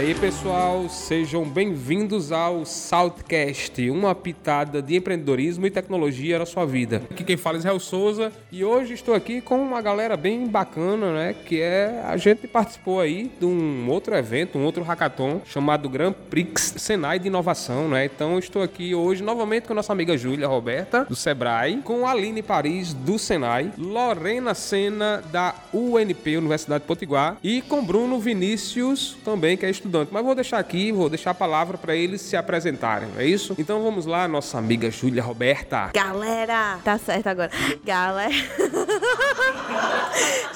[0.00, 7.02] aí, pessoal, sejam bem-vindos ao Saltcast, uma pitada de empreendedorismo e tecnologia na sua vida.
[7.10, 11.12] Aqui quem fala é Israel Souza e hoje estou aqui com uma galera bem bacana,
[11.12, 11.34] né?
[11.34, 16.14] Que é a gente participou aí de um outro evento, um outro hackathon chamado Grand
[16.30, 18.06] Prix Senai de Inovação, né?
[18.06, 22.42] Então estou aqui hoje novamente com a nossa amiga Júlia Roberta do Sebrae, com Aline
[22.42, 29.58] Paris do Senai, Lorena Sena da UNP Universidade de Potiguar e com Bruno Vinícius também
[29.58, 29.89] que é estudante.
[30.10, 33.54] Mas vou deixar aqui, vou deixar a palavra para eles se apresentarem, é isso?
[33.58, 35.90] Então vamos lá, nossa amiga Júlia Roberta.
[35.94, 37.50] Galera, tá certo agora.
[37.84, 38.30] Galera.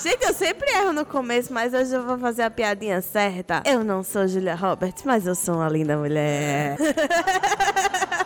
[0.02, 3.62] Gente, eu sempre erro no começo, mas hoje eu vou fazer a piadinha certa.
[3.65, 6.77] Eu não sou Julia Roberts, mas eu sou uma linda mulher.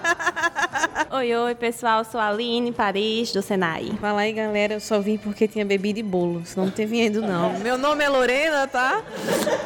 [1.12, 2.04] Oi, oi, pessoal.
[2.04, 3.92] Sou a Aline Paris, do Senai.
[4.00, 4.74] Fala aí, galera.
[4.74, 6.42] Eu só vim porque tinha bebida e bolo.
[6.44, 7.56] Senão não ter vindo, não.
[7.60, 9.04] Meu nome é Lorena, tá?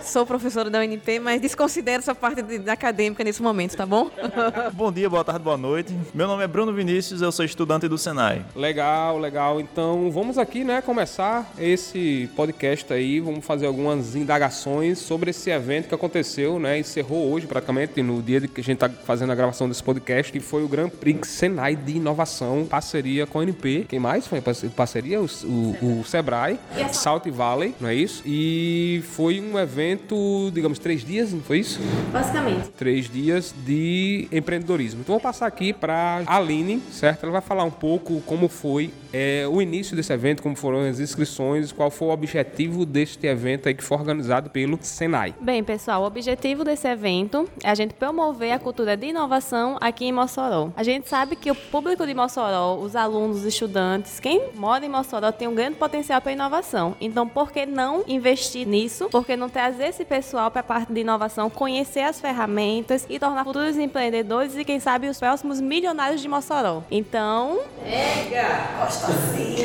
[0.03, 4.11] Sou professora da UNP, mas desconsidero essa parte de, da acadêmica nesse momento, tá bom?
[4.75, 5.97] Bom dia, boa tarde, boa noite.
[6.13, 8.45] Meu nome é Bruno Vinícius, eu sou estudante do Senai.
[8.55, 9.61] Legal, legal.
[9.61, 13.21] Então vamos aqui, né, começar esse podcast aí.
[13.21, 16.79] Vamos fazer algumas indagações sobre esse evento que aconteceu, né?
[16.79, 20.41] Encerrou hoje, praticamente, no dia que a gente tá fazendo a gravação desse podcast, que
[20.41, 23.87] foi o Grand Prix Senai de Inovação, parceria com a NP.
[23.89, 25.21] Quem mais foi parceria?
[25.21, 26.59] O, o, o Sebrae,
[26.93, 28.23] Salt Valley, não é isso?
[28.27, 31.81] E foi um evento, digamos, três dias, não foi isso?
[32.13, 32.69] Basicamente.
[32.71, 35.01] Três dias de empreendedorismo.
[35.01, 37.25] Então vou passar aqui para a Aline, certo?
[37.25, 40.99] Ela vai falar um pouco como foi é, o início desse evento, como foram as
[40.99, 45.35] inscrições, qual foi o objetivo deste evento aí que foi organizado pelo Senai.
[45.41, 50.07] Bem, pessoal, o objetivo desse evento é a gente promover a cultura de inovação aqui
[50.07, 50.71] em Mossoró.
[50.77, 54.89] A gente sabe que o público de Mossoró, os alunos, os estudantes, quem mora em
[54.89, 56.97] Mossoró tem um grande potencial para inovação.
[56.99, 59.11] Então, por que não investir nisso?
[59.11, 63.19] Por que não trazer esse pessoal para a parte de inovação, conhecer as ferramentas e
[63.19, 66.83] tornar futuros empreendedores e, quem sabe, os próximos milionários de Mossoró?
[66.91, 67.61] Então.
[67.85, 68.79] Ega!
[68.79, 69.57] Gosta assim!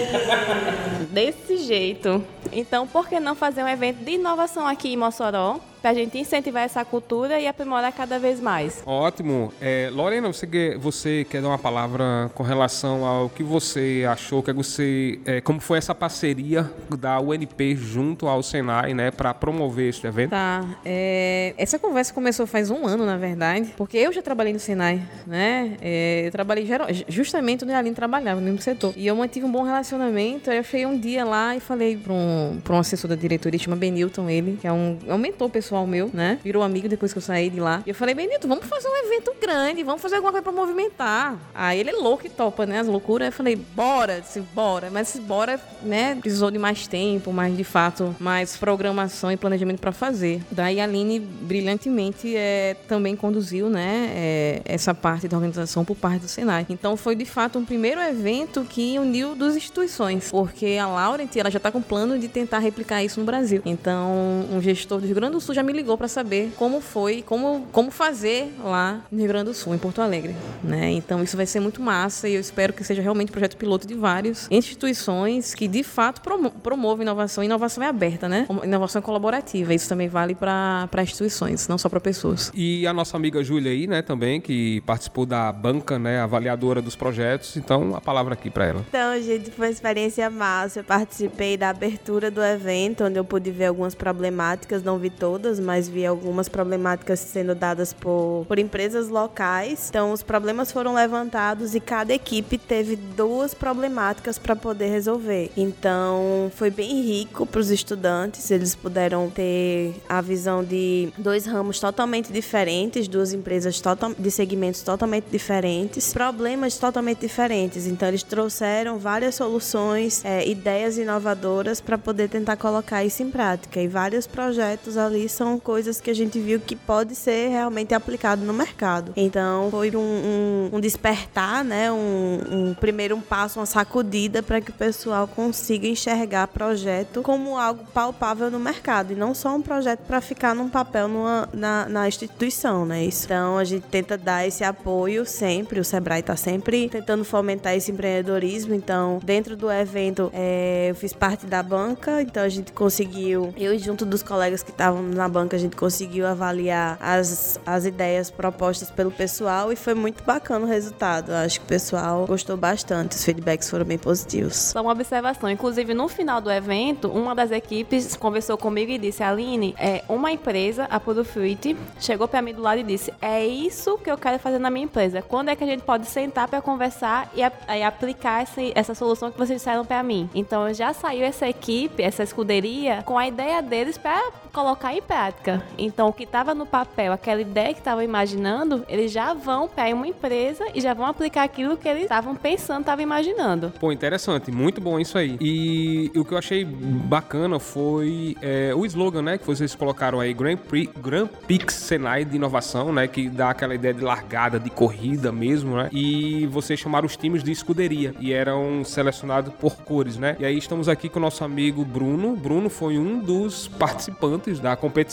[1.11, 2.21] Desse jeito.
[2.51, 5.61] Então, por que não fazer um evento de inovação aqui em Mossoró?
[5.81, 8.81] Para a gente incentivar essa cultura e aprimorar cada vez mais.
[8.85, 9.53] Ótimo.
[9.61, 14.41] É, Lorena, você quer, você quer dar uma palavra com relação ao que você achou,
[14.41, 19.89] que você, é, como foi essa parceria da UNP junto ao Senai, né, para promover
[19.89, 20.31] este evento?
[20.31, 20.65] Tá.
[20.85, 25.01] É, essa conversa começou faz um ano, na verdade, porque eu já trabalhei no Senai,
[25.25, 25.77] né?
[25.81, 28.93] É, eu trabalhei geral, justamente onde a Aline trabalhava, no mesmo setor.
[28.95, 30.49] E eu mantive um bom relacionamento.
[30.49, 33.59] Aí eu cheguei um dia lá e falei para um, pra um assessor da diretoria,
[33.59, 36.39] chama Benilton, ele, que é um, é um mentor pessoal pessoal meu, né?
[36.43, 37.83] Virou amigo depois que eu saí de lá.
[37.85, 41.37] E eu falei, Benito, vamos fazer um evento grande, vamos fazer alguma coisa pra movimentar.
[41.53, 42.79] Aí ele é louco e topa, né?
[42.79, 43.27] As loucuras.
[43.27, 44.89] Eu falei, bora, disse, bora.
[44.89, 46.15] Mas esse bora, né?
[46.15, 50.41] Precisou de mais tempo, mais de fato, mais programação e planejamento para fazer.
[50.49, 54.09] Daí a Aline brilhantemente é, também conduziu, né?
[54.15, 56.65] É, essa parte da organização por parte do Senai.
[56.69, 61.51] Então foi de fato um primeiro evento que uniu duas instituições, porque a Laurent ela
[61.51, 63.61] já está com plano de tentar replicar isso no Brasil.
[63.65, 67.23] Então um gestor do Rio Grande do Sul já me ligou para saber como foi,
[67.23, 70.35] como, como fazer lá no Rio Grande do Sul, em Porto Alegre.
[70.63, 70.91] Né?
[70.91, 73.95] Então isso vai ser muito massa e eu espero que seja realmente projeto piloto de
[73.95, 77.43] várias instituições que de fato promo promovam inovação.
[77.43, 78.45] Inovação é aberta, né?
[78.63, 79.73] Inovação é colaborativa.
[79.73, 82.51] Isso também vale para instituições, não só para pessoas.
[82.53, 86.95] E a nossa amiga Júlia aí, né, também, que participou da banca, né, avaliadora dos
[86.95, 87.57] projetos.
[87.57, 88.85] Então, a palavra aqui para ela.
[88.89, 90.81] Então, gente, foi uma experiência massa.
[90.81, 95.46] Eu participei da abertura do evento, onde eu pude ver algumas problemáticas, não vi todas,
[95.59, 99.87] mas vi algumas problemáticas sendo dadas por, por empresas locais.
[99.89, 105.51] Então, os problemas foram levantados e cada equipe teve duas problemáticas para poder resolver.
[105.55, 111.79] Então, foi bem rico para os estudantes, eles puderam ter a visão de dois ramos
[111.79, 117.87] totalmente diferentes, duas empresas total, de segmentos totalmente diferentes, problemas totalmente diferentes.
[117.87, 123.81] Então, eles trouxeram várias soluções, é, ideias inovadoras para poder tentar colocar isso em prática.
[123.81, 128.43] E vários projetos ali são coisas que a gente viu que pode ser realmente aplicado
[128.43, 129.13] no mercado.
[129.15, 131.91] Então foi um, um, um despertar, né?
[131.91, 137.55] Um, um, primeiro um passo, uma sacudida para que o pessoal consiga enxergar projeto como
[137.57, 141.87] algo palpável no mercado e não só um projeto para ficar num papel numa, na,
[141.87, 143.05] na instituição, né?
[143.05, 145.79] Então a gente tenta dar esse apoio sempre.
[145.79, 148.73] O Sebrae está sempre tentando fomentar esse empreendedorismo.
[148.73, 153.77] Então dentro do evento é, eu fiz parte da banca, então a gente conseguiu eu
[153.77, 158.31] junto dos colegas que estavam na na banca a gente conseguiu avaliar as, as ideias
[158.31, 161.33] propostas pelo pessoal e foi muito bacana o resultado.
[161.33, 164.55] Eu acho que o pessoal gostou bastante, os feedbacks foram bem positivos.
[164.55, 165.49] Só uma observação.
[165.49, 170.31] Inclusive, no final do evento, uma das equipes conversou comigo e disse: Aline, é, uma
[170.31, 174.17] empresa, a Puro Fruit, chegou para mim do lado e disse: É isso que eu
[174.17, 175.21] quero fazer na minha empresa.
[175.21, 179.29] Quando é que a gente pode sentar para conversar e, e aplicar essa, essa solução
[179.29, 180.29] que vocês disseram para mim?
[180.33, 185.63] Então, já saiu essa equipe, essa escuderia, com a ideia deles para colocar em prática.
[185.79, 189.93] Então, o que estava no papel, aquela ideia que estavam imaginando, eles já vão para
[189.95, 193.73] uma empresa e já vão aplicar aquilo que eles estavam pensando, estavam imaginando.
[193.79, 195.35] Pô, interessante, muito bom isso aí.
[195.41, 200.33] E o que eu achei bacana foi é, o slogan, né, que vocês colocaram aí,
[200.33, 204.69] Grand Prix, Grand Prix Senai de inovação, né, que dá aquela ideia de largada, de
[204.69, 205.89] corrida mesmo, né?
[205.91, 210.35] E vocês chamaram os times de escuderia e eram selecionados por cores, né?
[210.39, 212.35] E aí estamos aqui com o nosso amigo Bruno.
[212.35, 215.06] Bruno foi um dos participantes da competição.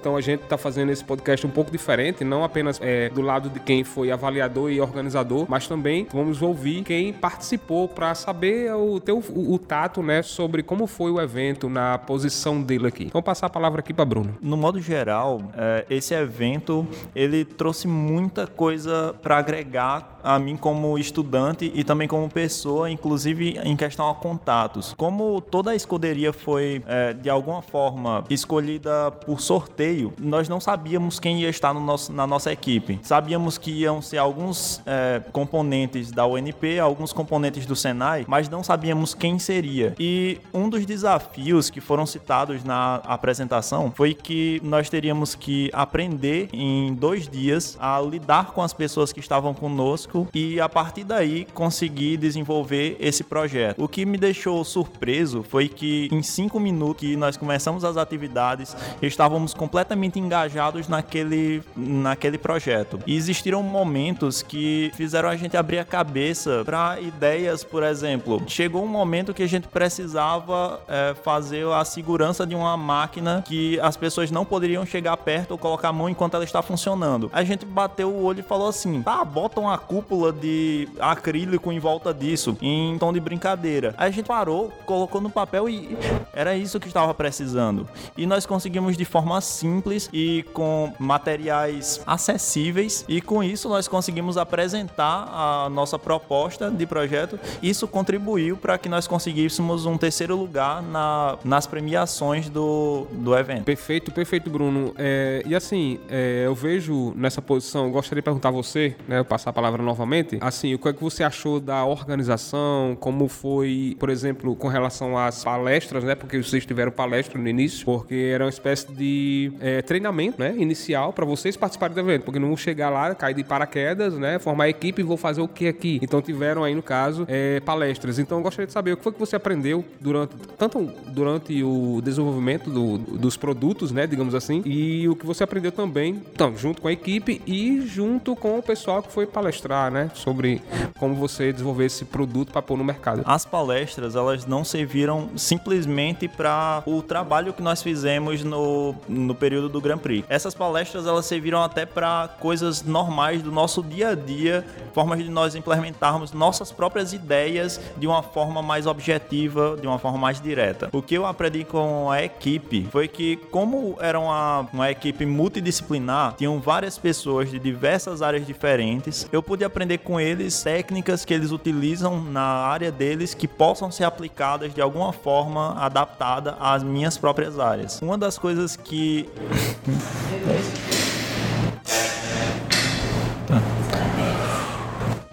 [0.00, 3.48] Então a gente está fazendo esse podcast um pouco diferente, não apenas é, do lado
[3.48, 9.00] de quem foi avaliador e organizador, mas também vamos ouvir quem participou para saber o
[9.00, 13.08] teu o, o, tato, né, sobre como foi o evento na posição dele aqui.
[13.12, 14.36] Vamos passar a palavra aqui para Bruno.
[14.40, 20.98] No modo geral, é, esse evento ele trouxe muita coisa para agregar a mim como
[20.98, 24.94] estudante e também como pessoa, inclusive em questão a contatos.
[24.96, 31.20] Como toda a escuderia foi é, de alguma forma escolhida escolhida sorteio, nós não sabíamos
[31.20, 32.98] quem ia estar no nosso, na nossa equipe.
[33.02, 38.62] Sabíamos que iam ser alguns é, componentes da UNP, alguns componentes do Senai, mas não
[38.62, 39.94] sabíamos quem seria.
[39.98, 46.48] E um dos desafios que foram citados na apresentação foi que nós teríamos que aprender
[46.52, 51.46] em dois dias a lidar com as pessoas que estavam conosco e a partir daí
[51.54, 53.82] conseguir desenvolver esse projeto.
[53.82, 58.76] O que me deixou surpreso foi que em cinco minutos que nós começamos as atividades
[59.16, 63.00] estávamos completamente engajados naquele, naquele projeto.
[63.06, 68.42] E existiram momentos que fizeram a gente abrir a cabeça para ideias, por exemplo.
[68.46, 73.80] Chegou um momento que a gente precisava é, fazer a segurança de uma máquina que
[73.80, 77.30] as pessoas não poderiam chegar perto ou colocar a mão enquanto ela está funcionando.
[77.32, 81.78] A gente bateu o olho e falou assim: tá, bota uma cúpula de acrílico em
[81.78, 83.94] volta disso, em tom de brincadeira.
[83.96, 85.96] Aí a gente parou, colocou no papel e
[86.34, 87.88] era isso que estava precisando.
[88.14, 94.36] E nós conseguimos de forma simples e com materiais acessíveis e com isso nós conseguimos
[94.36, 97.38] apresentar a nossa proposta de projeto.
[97.62, 103.64] Isso contribuiu para que nós conseguíssemos um terceiro lugar na, nas premiações do, do evento.
[103.64, 104.94] Perfeito, perfeito, Bruno.
[104.98, 109.24] É, e assim, é, eu vejo nessa posição, gostaria de perguntar a você, né, eu
[109.24, 113.96] passar a palavra novamente, assim, o que é que você achou da organização, como foi,
[113.98, 118.44] por exemplo, com relação às palestras, né, porque vocês tiveram palestra no início, porque era
[118.44, 122.56] uma espécie de é, treinamento, né, inicial para vocês participarem do evento, porque não vão
[122.56, 126.00] chegar lá, cair de paraquedas, né, formar equipe e vou fazer o que aqui.
[126.02, 128.18] Então tiveram aí no caso é, palestras.
[128.18, 132.00] Então eu gostaria de saber o que foi que você aprendeu durante tanto durante o
[132.02, 136.80] desenvolvimento do, dos produtos, né, digamos assim, e o que você aprendeu também, então, junto
[136.82, 140.62] com a equipe e junto com o pessoal que foi palestrar, né, sobre
[140.98, 143.22] como você desenvolver esse produto para pôr no mercado.
[143.24, 149.68] As palestras, elas não serviram simplesmente para o trabalho que nós fizemos no, no período
[149.68, 150.24] do Grand Prix.
[150.28, 155.30] Essas palestras elas serviram até para coisas normais do nosso dia a dia, formas de
[155.30, 160.88] nós implementarmos nossas próprias ideias de uma forma mais objetiva, de uma forma mais direta.
[160.92, 166.34] O que eu aprendi com a equipe foi que, como era uma, uma equipe multidisciplinar,
[166.36, 171.50] tinham várias pessoas de diversas áreas diferentes, eu pude aprender com eles técnicas que eles
[171.50, 177.58] utilizam na área deles que possam ser aplicadas de alguma forma adaptada às minhas próprias
[177.58, 178.00] áreas.
[178.02, 179.28] Uma das coisas que.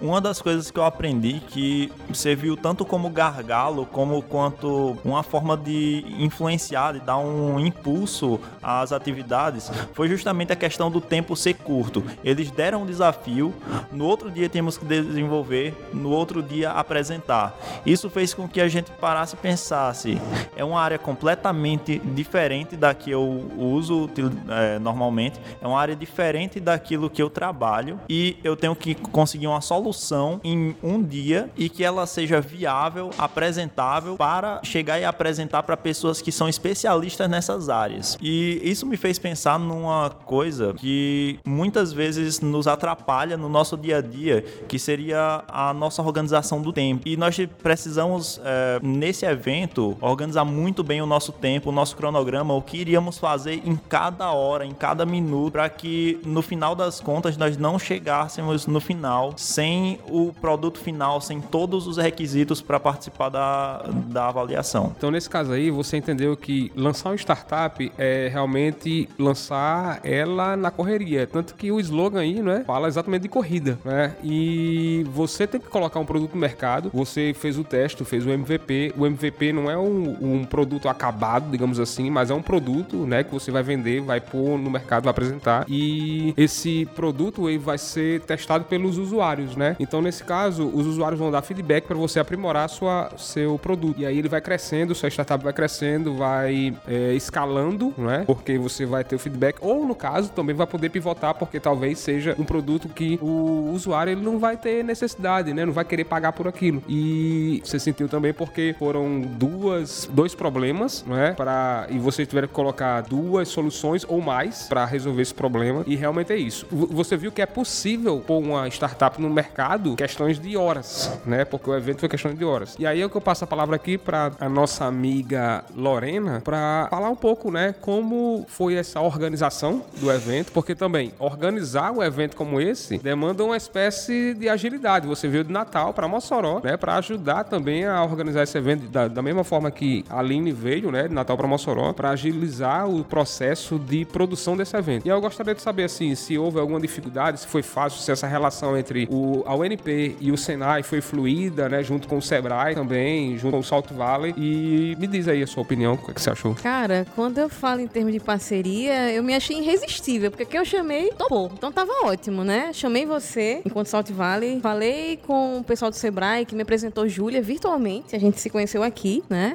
[0.04, 5.56] Uma das coisas que eu aprendi que serviu tanto como gargalo como quanto uma forma
[5.56, 11.54] de influenciar, de dar um impulso às atividades, foi justamente a questão do tempo ser
[11.54, 12.04] curto.
[12.22, 13.54] Eles deram um desafio,
[13.94, 17.58] no outro dia temos que desenvolver, no outro dia apresentar.
[17.86, 20.22] Isso fez com que a gente parasse e pensasse,
[20.54, 24.10] é uma área completamente diferente da que eu uso
[24.50, 29.48] é, normalmente, é uma área diferente daquilo que eu trabalho e eu tenho que conseguir
[29.48, 35.06] uma solução solução em um dia e que ela seja viável, apresentável para chegar e
[35.06, 38.18] apresentar para pessoas que são especialistas nessas áreas.
[38.22, 43.98] E isso me fez pensar numa coisa que muitas vezes nos atrapalha no nosso dia
[43.98, 47.08] a dia, que seria a nossa organização do tempo.
[47.08, 52.54] E nós precisamos, é, nesse evento, organizar muito bem o nosso tempo, o nosso cronograma,
[52.54, 57.00] o que iríamos fazer em cada hora, em cada minuto, para que no final das
[57.00, 62.80] contas nós não chegássemos no final sem o produto final, sem todos os requisitos para
[62.80, 64.94] participar da, da avaliação.
[64.98, 70.72] Então, nesse caso aí, você entendeu que lançar uma startup é realmente lançar ela na
[70.72, 71.28] correria.
[71.28, 74.16] Tanto que o slogan aí, né, fala exatamente de corrida, né?
[74.24, 78.30] E você tem que colocar um produto no mercado, você fez o teste, fez o
[78.30, 78.94] MVP.
[78.98, 83.24] O MVP não é um, um produto acabado, digamos assim, mas é um produto, né,
[83.24, 85.66] que você vai vender, vai pôr no mercado, vai apresentar.
[85.68, 89.73] E esse produto aí vai ser testado pelos usuários, né?
[89.80, 94.00] Então, nesse caso, os usuários vão dar feedback para você aprimorar sua, seu produto.
[94.00, 98.24] E aí ele vai crescendo, sua startup vai crescendo, vai é, escalando, né?
[98.26, 99.58] Porque você vai ter o feedback.
[99.62, 104.12] Ou, no caso, também vai poder pivotar, porque talvez seja um produto que o usuário
[104.12, 105.66] ele não vai ter necessidade, né?
[105.66, 106.84] Não vai querer pagar por aquilo.
[106.88, 111.34] E você sentiu também porque foram duas, dois problemas, né?
[111.34, 115.84] Para e você tiver que colocar duas soluções ou mais para resolver esse problema.
[115.88, 116.66] E realmente é isso.
[116.72, 119.63] Você viu que é possível pôr uma startup no mercado
[119.96, 121.46] questões de horas, né?
[121.46, 122.76] Porque o evento foi questão de horas.
[122.80, 126.88] E aí é que eu passo a palavra aqui para a nossa amiga Lorena para
[126.90, 127.74] falar um pouco, né?
[127.82, 133.58] Como foi essa organização do evento, porque também organizar um evento como esse demanda uma
[133.58, 135.08] espécie de agilidade.
[135.08, 136.78] Você veio de Natal para Mossoró, né?
[136.78, 140.92] Para ajudar também a organizar esse evento da, da mesma forma que a Aline veio,
[140.92, 141.08] né?
[141.08, 145.06] De Natal para Mossoró, para agilizar o processo de produção desse evento.
[145.06, 148.28] E eu gostaria de saber assim, se houve alguma dificuldade, se foi fácil, se essa
[148.28, 151.84] relação entre o, a UNP e o Senai foi fluida, né?
[151.84, 154.34] Junto com o Sebrae também, junto com o Salto Valley.
[154.36, 156.56] E me diz aí a sua opinião, o que, é que você achou?
[156.56, 160.66] Cara, quando eu falo em termos de parceria, eu me achei irresistível, porque quem eu
[160.66, 161.52] chamei topou.
[161.54, 162.74] Então tava ótimo, né?
[162.74, 167.42] Chamei você enquanto Salt Valley, falei com o pessoal do Sebrae que me apresentou Júlia
[167.42, 169.54] virtualmente, a gente se conheceu aqui, né?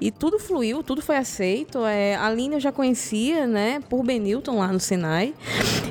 [0.00, 1.86] E tudo fluiu, tudo foi aceito.
[1.86, 5.34] É, a Aline eu já conhecia, né, por Benilton lá no Senai.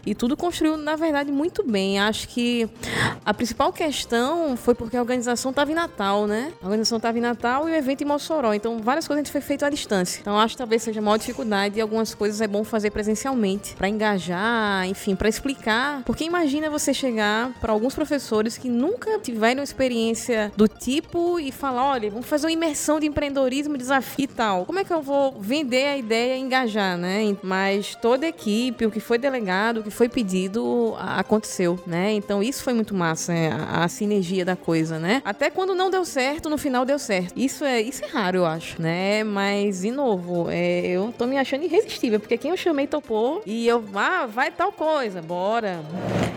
[0.06, 2.00] E tudo construiu, na verdade, muito bem.
[2.00, 2.70] Acho que
[3.24, 6.52] a principal questão foi porque a organização estava em Natal, né?
[6.62, 8.54] A organização estava em Natal e o evento em Mossoró.
[8.54, 10.20] Então, várias coisas a gente foi feito à distância.
[10.20, 13.76] Então, acho que talvez seja a maior dificuldade e algumas coisas é bom fazer presencialmente
[13.76, 16.04] para engajar, enfim, para explicar.
[16.04, 21.92] Porque imagina você chegar para alguns professores que nunca tiveram experiência do tipo e falar:
[21.92, 24.66] olha, vamos fazer uma imersão de empreendedorismo, desafio e tal.
[24.66, 27.36] Como é que eu vou vender a ideia e engajar, né?
[27.44, 32.12] Mas toda a equipe, o que foi delegado, o que foi pedido, aconteceu, né?
[32.14, 33.52] Então isso foi muito massa, né?
[33.52, 35.22] a, a, sinergia da coisa, né?
[35.26, 37.34] Até quando não deu certo, no final deu certo.
[37.36, 39.24] Isso é, isso é raro, eu acho, né?
[39.24, 43.68] Mas, de novo, é, eu tô me achando irresistível, porque quem eu chamei topou e
[43.68, 45.80] eu, ah, vai tal coisa, bora.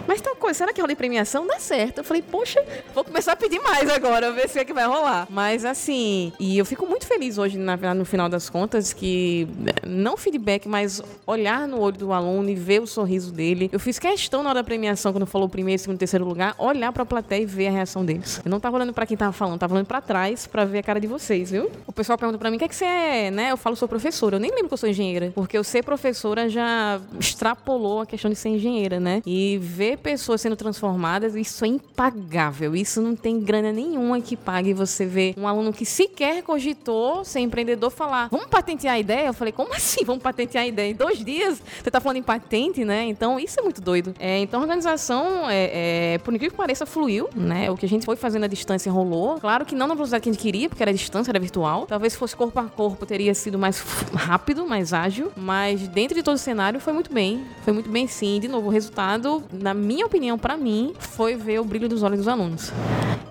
[0.06, 1.46] Mas tal coisa, será que rola premiação?
[1.46, 1.98] Dá certo.
[1.98, 2.62] Eu falei, poxa,
[2.94, 5.26] vou começar a pedir mais agora, ver se é que vai rolar.
[5.30, 9.48] Mas assim, e eu fico muito feliz hoje, na, no final das contas, que
[9.86, 13.70] não feedback, mas olhar no olho do aluno e ver o sorriso dele.
[13.72, 17.04] Eu fiz questão na hora da premiação, quando falou primeiro, segundo, terceiro lugar, olhar pra
[17.04, 18.40] plateia e ver a reação deles.
[18.44, 20.82] Eu não tava olhando pra quem tava falando, tava olhando pra trás pra ver a
[20.82, 21.70] cara de vocês, viu?
[21.86, 23.50] O pessoal pergunta pra mim, o que é que você é, né?
[23.52, 24.36] Eu falo, sou professora.
[24.36, 28.30] Eu nem lembro que eu sou engenheira, porque eu ser professora já extrapolou a questão
[28.30, 29.22] de ser engenheira, né?
[29.26, 32.74] E ver pessoas sendo transformadas, isso é impagável.
[32.74, 37.40] Isso não tem grana nenhuma que pague você ver um aluno que sequer cogitou ser
[37.40, 39.26] empreendedor falar, vamos patentear a ideia?
[39.26, 40.90] Eu falei, como assim vamos patentear a ideia?
[40.90, 43.04] Em dois dias você tá falando em patente, né?
[43.04, 44.14] Então isso é muito doido.
[44.18, 47.70] É, então a organização, é, é, por incrível que pareça, fluiu, né?
[47.70, 49.38] O que a gente foi fazendo à distância rolou.
[49.40, 51.86] Claro que não na velocidade que a gente queria, porque era distância, era virtual.
[51.86, 53.80] Talvez se fosse corpo a corpo teria sido mais
[54.14, 55.32] rápido, mais ágil.
[55.36, 57.44] Mas dentro de todo o cenário foi muito bem.
[57.62, 58.38] Foi muito bem sim.
[58.40, 62.18] De novo, o resultado, na minha opinião, para mim, foi ver o brilho dos olhos
[62.18, 62.72] dos alunos.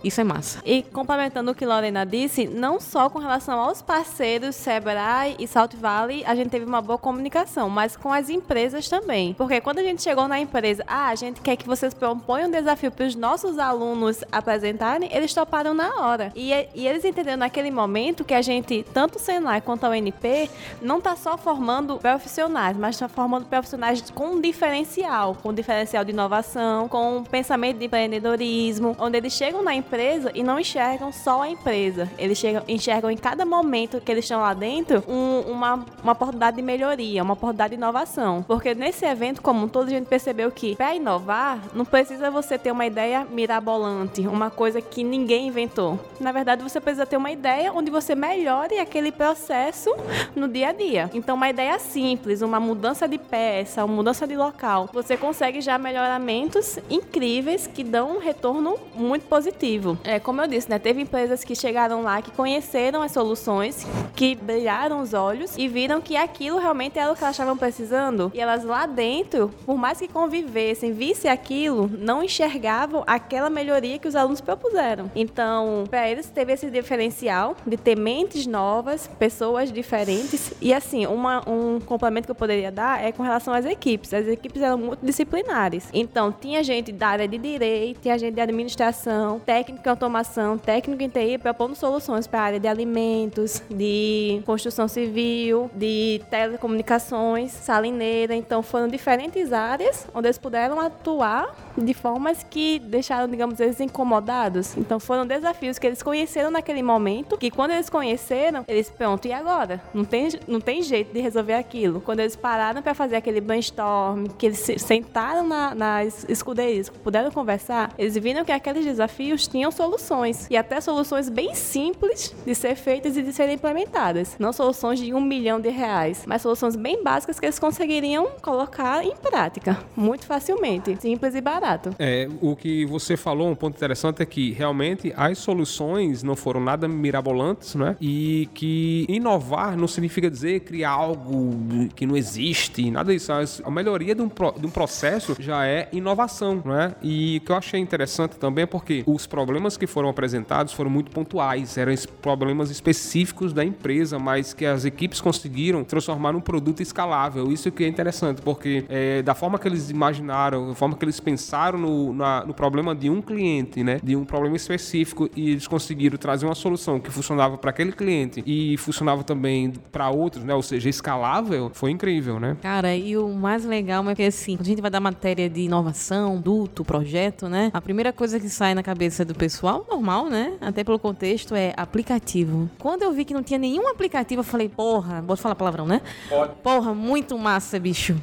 [0.03, 0.59] Isso é massa.
[0.65, 5.75] E complementando o que Lorena disse, não só com relação aos parceiros Sebrae e Salt
[5.75, 9.33] Valley, a gente teve uma boa comunicação, mas com as empresas também.
[9.33, 12.51] Porque quando a gente chegou na empresa, ah, a gente quer que vocês proponham um
[12.51, 16.31] desafio para os nossos alunos apresentarem, eles toparam na hora.
[16.35, 20.49] E, e eles entenderam naquele momento que a gente, tanto o Senai quanto a UNP,
[20.81, 26.03] não está só formando profissionais, mas está formando profissionais com um diferencial, com um diferencial
[26.03, 31.11] de inovação, com um pensamento de empreendedorismo, onde eles chegam na empresa e não enxergam
[31.11, 32.09] só a empresa.
[32.17, 36.57] Eles chegam, enxergam em cada momento que eles estão lá dentro um, uma, uma oportunidade
[36.57, 38.43] de melhoria, uma oportunidade de inovação.
[38.47, 42.57] Porque nesse evento, como um todo, a gente percebeu que para inovar, não precisa você
[42.57, 45.99] ter uma ideia ideia mirabolante, uma coisa que ninguém inventou.
[46.19, 49.93] Na verdade, você precisa ter uma ideia onde você melhore aquele processo
[50.33, 51.11] no dia a dia.
[51.13, 55.77] Então, uma ideia simples, uma mudança de peça, uma mudança de local, você consegue já
[55.77, 59.97] melhoramentos incríveis que dão um retorno muito positivo.
[60.03, 64.35] É, como eu disse, né, teve empresas que chegaram lá, que conheceram as soluções, que
[64.35, 68.31] brilharam os olhos e viram que aquilo realmente era o que elas estavam precisando.
[68.33, 74.07] E elas lá dentro, por mais que convivessem, vissem aquilo, não enxergavam aquela melhoria que
[74.07, 75.09] os alunos propuseram.
[75.15, 81.47] Então, para eles teve esse diferencial de ter mentes novas, pessoas diferentes e assim, uma,
[81.49, 84.13] um complemento que eu poderia dar é com relação às equipes.
[84.13, 85.87] As equipes eram multidisciplinares.
[85.93, 91.01] Então, tinha gente da área de direito, tinha gente de administração, técnico em automação, técnico
[91.03, 98.35] em TI propondo soluções para a área de alimentos, de construção civil, de telecomunicações, salineira.
[98.35, 104.77] Então, foram diferentes áreas onde eles puderam atuar de formas que deixaram, digamos, eles incomodados.
[104.77, 109.33] Então, foram desafios que eles conheceram naquele momento, que quando eles conheceram, eles, pronto, e
[109.33, 109.81] agora?
[109.93, 112.01] Não tem, não tem jeito de resolver aquilo.
[112.01, 117.93] Quando eles pararam para fazer aquele brainstorm, que eles sentaram na, nas escuderias, puderam conversar,
[117.97, 120.47] eles viram que aqueles desafios tinham soluções.
[120.49, 124.35] E até soluções bem simples de ser feitas e de serem implementadas.
[124.39, 129.03] Não soluções de um milhão de reais, mas soluções bem básicas que eles conseguiriam colocar
[129.03, 130.97] em prática muito facilmente.
[130.99, 131.95] Simples e barato.
[131.99, 136.61] É, o que você falou, um ponto interessante é que realmente as soluções não foram
[136.61, 137.97] nada mirabolantes, né?
[137.99, 143.33] E que inovar não significa dizer criar algo que não existe, nada disso.
[143.65, 146.95] A melhoria de um, de um processo já é inovação, né?
[147.01, 150.89] E o que eu achei interessante também é porque os problemas que foram apresentados foram
[150.89, 156.81] muito pontuais, eram problemas específicos da empresa, mas que as equipes conseguiram transformar num produto
[156.81, 157.51] escalável.
[157.51, 161.19] Isso que é interessante, porque é, da forma que eles imaginaram, da forma que eles
[161.19, 163.99] pensaram no, na, no problema de um cliente, né?
[164.03, 168.43] De um problema específico e eles conseguiram trazer uma solução que funcionava para aquele cliente
[168.45, 170.53] e funcionava também para outros, né?
[170.53, 172.57] Ou seja, escalável, foi incrível, né?
[172.61, 175.61] Cara, e o mais legal é que assim, quando a gente vai dar matéria de
[175.61, 177.71] inovação, duto, projeto, né?
[177.73, 180.53] A primeira coisa que sai na cabeça do pessoal, normal, né?
[180.61, 182.69] Até pelo contexto, é aplicativo.
[182.79, 186.01] Quando eu vi que não tinha nenhum aplicativo, eu falei, porra, posso falar palavrão, né?
[186.29, 186.53] Pode.
[186.61, 188.15] Porra, muito massa, bicho.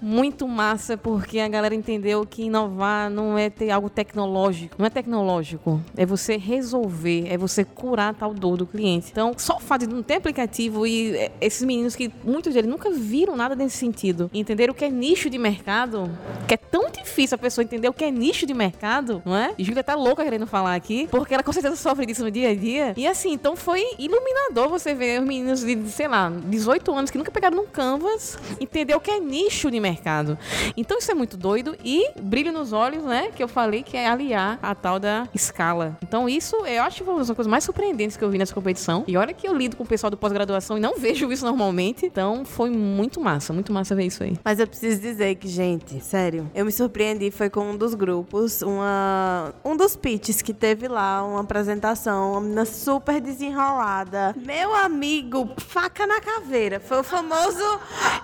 [0.00, 4.74] Muito massa, porque a galera entendeu que inovar não é ter algo tecnológico.
[4.78, 5.82] Não é tecnológico.
[5.94, 9.08] É você resolver, é você curar tal dor do cliente.
[9.12, 12.70] Então, só o fato de não ter aplicativo e é, esses meninos que muitos deles
[12.70, 16.10] nunca viram nada nesse sentido, entenderam o que é nicho de mercado,
[16.48, 19.52] que é tão difícil a pessoa entender o que é nicho de mercado, não é?
[19.58, 22.48] E Júlia tá louca querendo falar aqui, porque ela com certeza sofre disso no dia
[22.48, 22.94] a dia.
[22.96, 27.18] E assim, então foi iluminador você ver os meninos de, sei lá, 18 anos que
[27.18, 30.38] nunca pegaram num canvas, entender o que é nicho de mercado.
[30.78, 33.30] Então isso é muito doido e brilho nos olhos, né?
[33.34, 35.96] Que eu falei que é aliar a tal da escala.
[36.02, 39.04] Então isso eu acho uma das coisas mais surpreendentes que eu vi nessa competição.
[39.06, 42.06] E olha que eu lido com o pessoal do pós-graduação e não vejo isso normalmente.
[42.06, 44.38] Então foi muito massa, muito massa ver isso aí.
[44.44, 48.62] Mas eu preciso dizer que, gente, sério, eu me surpreendi foi com um dos grupos,
[48.62, 54.34] uma um dos pitches que teve lá, uma apresentação, uma menina super desenrolada.
[54.36, 56.80] Meu amigo, faca na caveira.
[56.80, 57.80] Foi o famoso.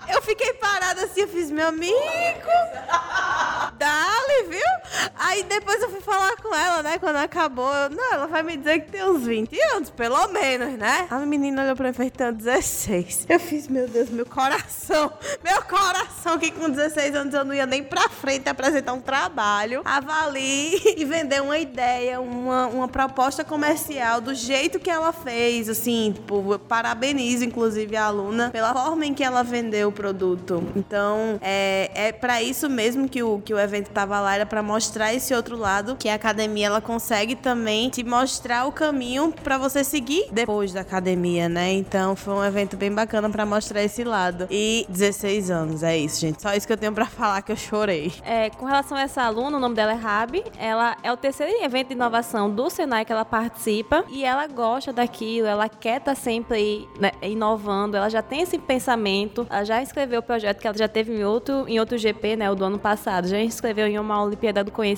[0.09, 1.95] Eu fiquei parada assim, eu fiz, meu amigo.
[3.79, 5.16] Dali, viu?
[5.19, 6.99] Aí depois eu fui falar com ela, né?
[6.99, 10.79] Quando acabou, eu, não, ela vai me dizer que tem uns 20 anos, pelo menos,
[10.79, 11.07] né?
[11.11, 13.27] A menina olhou pra mim e fez, 16.
[13.29, 15.13] Eu fiz, meu Deus, meu coração.
[15.43, 19.83] Meu coração, que com 16 anos eu não ia nem pra frente apresentar um trabalho,
[19.85, 26.13] avalie e vender uma ideia, uma, uma proposta comercial do jeito que ela fez, assim,
[26.13, 30.63] tipo, parabenizo, inclusive, a aluna pela forma em que ela vendeu o produto.
[30.77, 34.63] Então, é, é para isso mesmo que o, que o evento tava lá, era para
[34.63, 39.59] mostrar esse outro lado, que a academia, ela consegue também te mostrar o caminho para
[39.59, 41.73] você seguir depois da academia, né?
[41.73, 44.47] Então, foi um evento bem bacana para mostrar esse lado.
[44.51, 46.43] E 16 anos, é isso, gente.
[46.43, 48.13] Só isso que eu tenho para falar que eu chorei.
[48.25, 50.45] É, com relação a essa aluna, o nome dela é Rabi.
[50.59, 54.93] Ela é o terceiro evento de inovação do Senai que ela participa e ela gosta
[54.93, 59.83] daquilo, ela quer estar tá sempre né, inovando, ela já tem esse pensamento, ela já
[59.83, 62.65] escreveu o projeto que ela já teve em outro, em outro GP, né, o do
[62.65, 64.96] ano passado, já escreveu em uma Olimpíada do Conhecimento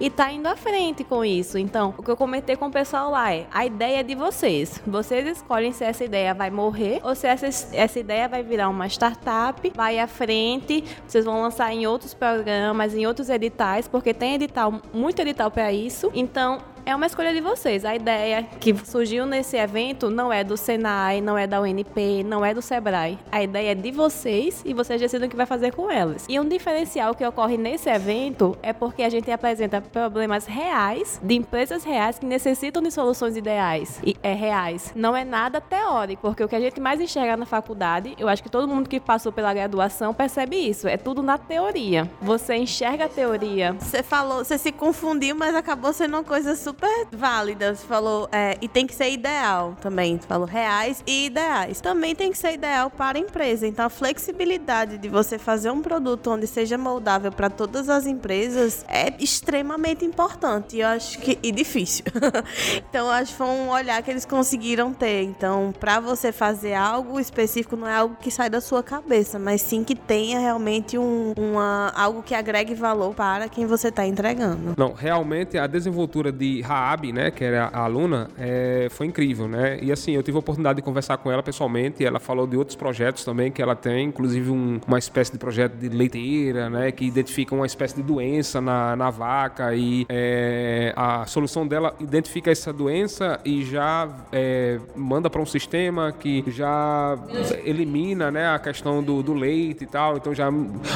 [0.00, 1.58] e tá indo à frente com isso.
[1.58, 4.80] Então, o que eu comentei com o pessoal lá é, a ideia é de vocês.
[4.86, 8.86] Vocês escolhem se essa ideia vai morrer ou se essa, essa ideia vai virar uma
[8.86, 14.34] startup, vai à frente, vocês vão lançar em outros programas, em outros editais, porque tem
[14.34, 16.10] edital, muito edital para isso.
[16.14, 17.84] Então, é uma escolha de vocês.
[17.84, 22.44] A ideia que surgiu nesse evento não é do Senai, não é da UNP, não
[22.44, 23.18] é do Sebrae.
[23.30, 26.26] A ideia é de vocês e vocês decidem o que vai fazer com elas.
[26.28, 31.34] E um diferencial que ocorre nesse evento é porque a gente apresenta problemas reais de
[31.34, 34.92] empresas reais que necessitam de soluções ideais e é reais.
[34.94, 38.42] Não é nada teórico, porque o que a gente mais enxerga na faculdade, eu acho
[38.42, 40.88] que todo mundo que passou pela graduação percebe isso.
[40.88, 42.10] É tudo na teoria.
[42.20, 43.74] Você enxerga a teoria.
[43.78, 46.71] Você falou, você se confundiu, mas acabou sendo uma coisa super
[47.12, 47.74] válida.
[47.74, 50.18] Você falou, é, e tem que ser ideal também.
[50.18, 51.80] Você falou reais e ideais.
[51.80, 53.66] Também tem que ser ideal para a empresa.
[53.66, 58.84] Então, a flexibilidade de você fazer um produto onde seja moldável para todas as empresas
[58.88, 60.76] é extremamente importante.
[60.76, 62.04] E eu acho que e difícil.
[62.88, 65.22] então, eu acho que foi um olhar que eles conseguiram ter.
[65.22, 69.60] Então, para você fazer algo específico, não é algo que sai da sua cabeça, mas
[69.60, 74.74] sim que tenha realmente um, uma, algo que agregue valor para quem você está entregando.
[74.76, 79.78] Não, realmente a desenvoltura de Raab, né, que era a aluna, é, foi incrível, né?
[79.82, 82.76] E assim, eu tive a oportunidade de conversar com ela pessoalmente, ela falou de outros
[82.76, 87.04] projetos também que ela tem, inclusive um, uma espécie de projeto de leiteira, né, que
[87.04, 92.72] identifica uma espécie de doença na, na vaca e é, a solução dela identifica essa
[92.72, 97.18] doença e já é, manda para um sistema que já
[97.64, 100.48] elimina, né, a questão do, do leite e tal, então já,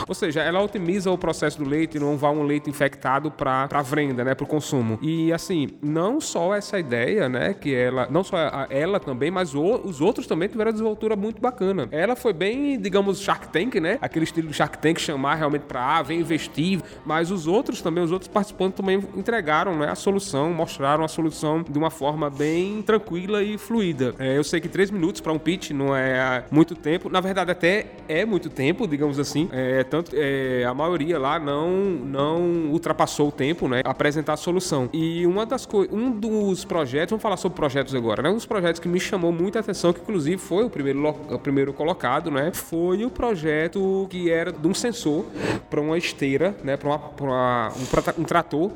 [0.06, 4.24] ou seja, ela otimiza o processo do leite, não vai um leite infectado para venda,
[4.24, 4.98] né, para o consumo.
[5.02, 8.36] E assim, não só essa ideia, né, que ela, não só
[8.70, 11.88] ela também, mas o, os outros também tiveram desenvoltura muito bacana.
[11.90, 16.02] Ela foi bem, digamos, Shark Tank, né, aquele estilo Shark Tank chamar realmente para ah,
[16.02, 21.04] vem investir, mas os outros também, os outros participantes também entregaram, né, a solução, mostraram
[21.04, 24.14] a solução de uma forma bem tranquila e fluida.
[24.18, 27.50] É, eu sei que três minutos para um pitch não é muito tempo, na verdade
[27.50, 29.48] até é muito tempo, digamos assim.
[29.52, 33.82] É, tanto é, a maioria lá não não ultrapassou o tempo, né?
[33.84, 34.88] Apresentar a solução.
[34.92, 38.30] E uma das coisas, um dos projetos, vamos falar sobre projetos agora, né?
[38.30, 41.72] Um dos projetos que me chamou muita atenção, que inclusive foi o primeiro, o primeiro
[41.72, 42.50] colocado, né?
[42.52, 45.24] Foi o projeto que era de um sensor
[45.70, 46.76] para uma esteira, né?
[46.76, 48.70] Para um, um, trator,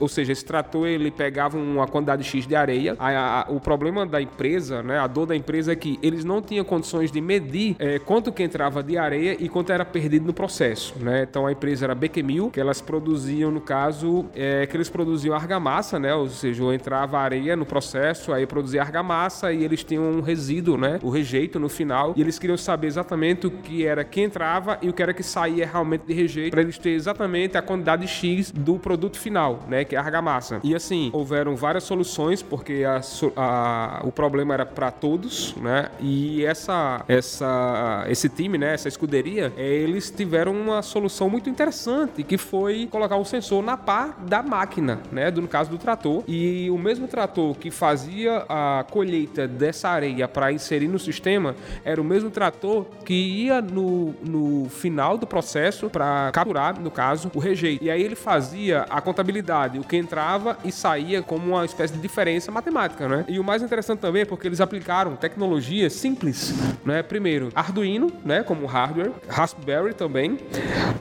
[0.00, 2.96] ou seja, esse trator ele pegava uma quantidade X de areia.
[2.98, 4.98] A, a, o problema da empresa, né?
[4.98, 8.42] A dor da empresa é que eles não tinham condições de medir é, quanto que
[8.42, 11.26] entrava de areia e quanto era perdido no processo, né?
[11.28, 15.98] Então a empresa era Bequemil, que elas produziam, no caso, é, que eles produziam argamassa,
[15.98, 16.07] né?
[16.14, 20.98] Ou seja, entrava areia no processo, aí produzia argamassa e eles tinham um resíduo, né?
[21.02, 22.14] O rejeito no final.
[22.16, 25.22] E eles queriam saber exatamente o que era que entrava e o que era que
[25.22, 29.84] saía realmente de rejeito, para eles terem exatamente a quantidade X do produto final, né?
[29.84, 30.60] Que é a argamassa.
[30.62, 33.00] E assim, houveram várias soluções, porque a,
[33.36, 35.88] a, o problema era para todos, né?
[36.00, 38.74] E essa, essa, esse time, né?
[38.74, 43.76] Essa escuderia, é, eles tiveram uma solução muito interessante, que foi colocar um sensor na
[43.76, 45.30] pá da máquina, né?
[45.30, 45.97] Do, no caso do trator.
[46.26, 52.00] E o mesmo trator que fazia a colheita dessa areia para inserir no sistema era
[52.00, 57.38] o mesmo trator que ia no, no final do processo para capturar, no caso, o
[57.38, 57.84] rejeito.
[57.84, 62.00] E aí ele fazia a contabilidade, o que entrava e saía como uma espécie de
[62.00, 63.24] diferença matemática, né?
[63.28, 67.02] E o mais interessante também é porque eles aplicaram tecnologias simples, né?
[67.02, 68.42] Primeiro, Arduino, né?
[68.42, 70.38] Como hardware, Raspberry também.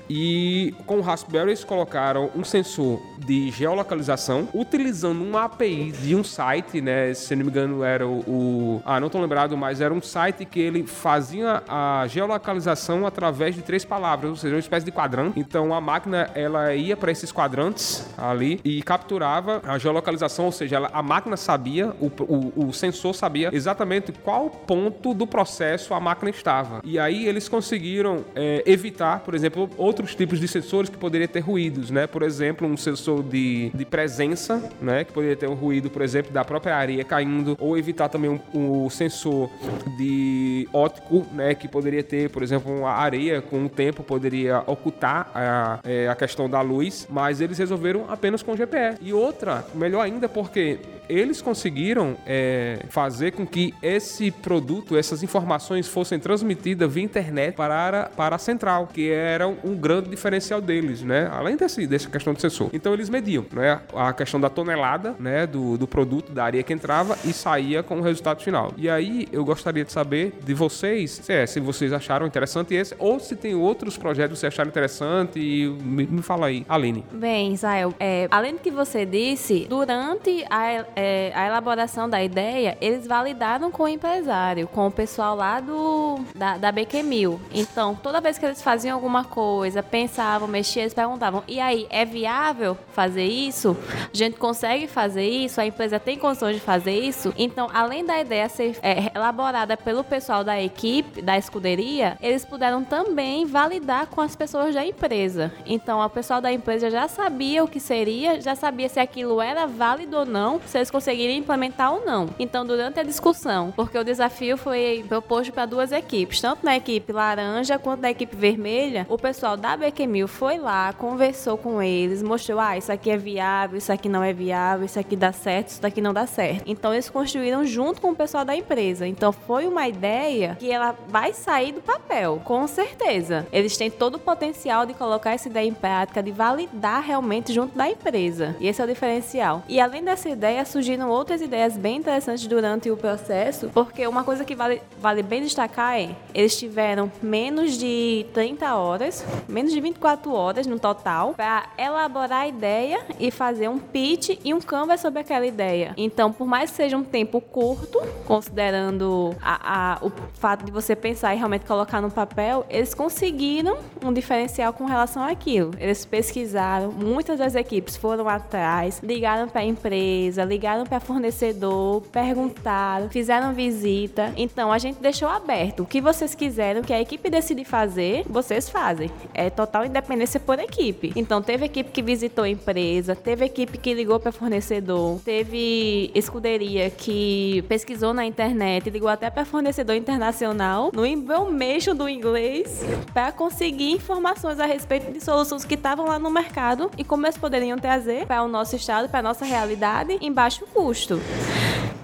[0.10, 6.24] E com o Raspberry eles colocaram um sensor de geolocalização utilizando uma API de um
[6.24, 7.14] site, né?
[7.14, 10.46] Se não me engano era o, o ah, não tô lembrado, mas era um site
[10.46, 15.40] que ele fazia a geolocalização através de três palavras, ou seja, uma espécie de quadrante.
[15.40, 20.78] Então a máquina ela ia para esses quadrantes ali e capturava a geolocalização, ou seja,
[20.78, 26.00] ela, a máquina sabia, o, o, o sensor sabia exatamente qual ponto do processo a
[26.00, 26.82] máquina estava.
[26.84, 31.40] E aí eles conseguiram é, evitar, por exemplo, outros tipos de sensores que poderiam ter
[31.40, 32.08] ruídos, né?
[32.08, 35.04] Por exemplo, um sensor de, de presença, né?
[35.04, 38.40] Que poderia ter um ruído, por exemplo, da própria areia caindo, ou evitar também um,
[38.54, 39.50] um sensor
[39.98, 41.56] de ótico, né?
[41.56, 46.16] Que poderia ter, por exemplo, uma areia com o tempo poderia ocultar a, é, a
[46.16, 48.98] questão da luz, mas eles resolveram apenas com GPS.
[49.02, 55.88] E outra, melhor ainda, porque eles conseguiram é, fazer com que esse produto, essas informações
[55.88, 61.30] fossem transmitidas via internet para, para a central, que era um grande diferencial deles, né?
[61.32, 62.70] Além desse, dessa questão do sensor.
[62.74, 63.80] Então eles mediam, né?
[63.94, 65.46] A questão da tonelada, né?
[65.46, 68.74] Do, do produto, da areia que entrava e saía com o resultado final.
[68.76, 72.96] E aí eu gostaria de saber de vocês se, é, se vocês acharam interessante esse
[72.98, 77.06] ou se tem outros projetos que vocês acharam interessante e me, me fala aí, Aline.
[77.12, 82.78] Bem, Israel, é, além do que você disse, durante a é, a elaboração da ideia,
[82.82, 87.40] eles validaram com o empresário, com o pessoal lá do da, da BQ Mil.
[87.54, 92.04] Então, toda vez que eles faziam alguma coisa, pensavam, mexiam, eles perguntavam: e aí, é
[92.06, 93.78] viável fazer isso?
[94.12, 97.34] A gente consegue fazer isso, a empresa tem condições de fazer isso.
[97.38, 102.82] Então, além da ideia ser é, elaborada pelo pessoal da equipe, da escuderia, eles puderam
[102.82, 105.52] também validar com as pessoas da empresa.
[105.66, 109.68] Então, o pessoal da empresa já sabia o que seria, já sabia se aquilo era
[109.68, 112.30] válido ou não, se eles conseguiriam implementar ou não.
[112.40, 117.12] Então, durante a discussão, porque o desafio foi proposto para duas equipes, tanto na equipe
[117.12, 122.62] laranja quanto na equipe vermelha, o pessoal da BQMil foi lá, conversou com eles, mostrou:
[122.62, 125.82] ah, isso aqui é viável, isso aqui não é viável, isso aqui dá certo, isso
[125.82, 126.64] daqui não dá certo.
[126.66, 129.08] Então, eles construíram junto com o pessoal da empresa.
[129.08, 133.46] Então, foi uma ideia que ela vai sair do papel, com certeza.
[133.52, 137.76] Eles têm todo o potencial de colocar essa ideia em prática, de validar realmente junto
[137.78, 138.56] da empresa.
[138.60, 139.64] E esse é o diferencial.
[139.68, 144.46] E além dessa ideia, surgiram outras ideias bem interessantes durante o processo, porque uma coisa
[144.46, 150.34] que vale, vale bem destacar é, eles tiveram menos de 30 horas, menos de 24
[150.34, 155.20] horas no total, para elaborar a ideia e fazer um pitch e um canvas sobre
[155.20, 155.94] aquela ideia.
[155.96, 160.96] Então, por mais que seja um tempo curto, considerando a, a, o fato de você
[160.96, 165.72] pensar e realmente colocar no papel, eles conseguiram um diferencial com relação àquilo.
[165.80, 173.10] Eles pesquisaram, muitas das equipes foram atrás, ligaram para a empresa, ligaram para fornecedor, perguntaram,
[173.10, 174.34] fizeram visita.
[174.36, 175.84] Então a gente deixou aberto.
[175.84, 179.10] O que vocês quiserem, que a equipe decide fazer, vocês fazem.
[179.34, 181.14] É total independência por equipe.
[181.16, 186.90] Então teve equipe que visitou a empresa, teve equipe que ligou para fornecedor, teve escuderia
[186.90, 193.92] que pesquisou na internet, ligou até para fornecedor internacional no information do inglês para conseguir
[193.92, 198.26] informações a respeito de soluções que estavam lá no mercado e como eles poderiam trazer
[198.26, 201.20] para o nosso estado, para a nossa realidade em baixo custo.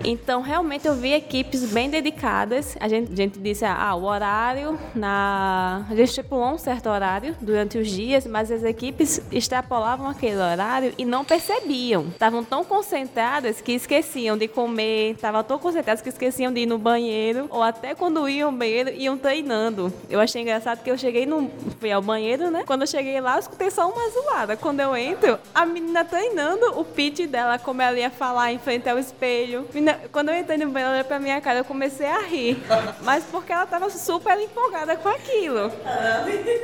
[0.06, 2.76] Então, realmente, eu vi equipes bem dedicadas.
[2.80, 5.86] A gente, a gente disse, ah, o horário, na...
[5.90, 10.94] a gente estipulou um certo horário durante os dias, mas as equipes extrapolavam aquele horário
[10.98, 12.03] e não percebiam.
[12.10, 16.78] Estavam tão concentradas que esqueciam de comer, estavam tão concentradas que esqueciam de ir no
[16.78, 19.94] banheiro, ou até quando iam ao banheiro, iam treinando.
[20.10, 21.50] Eu achei engraçado que eu cheguei no.
[21.80, 22.64] fui ao banheiro, né?
[22.66, 24.58] Quando eu cheguei lá, eu escutei só uma zoada.
[24.58, 28.90] Quando eu entro, a menina treinando o pitch dela, como ela ia falar em frente
[28.90, 29.68] ao espelho.
[29.74, 32.58] Menina, quando eu entrei no banheiro, ela olhou pra minha cara, eu comecei a rir.
[33.02, 35.72] Mas porque ela tava super empolgada com aquilo.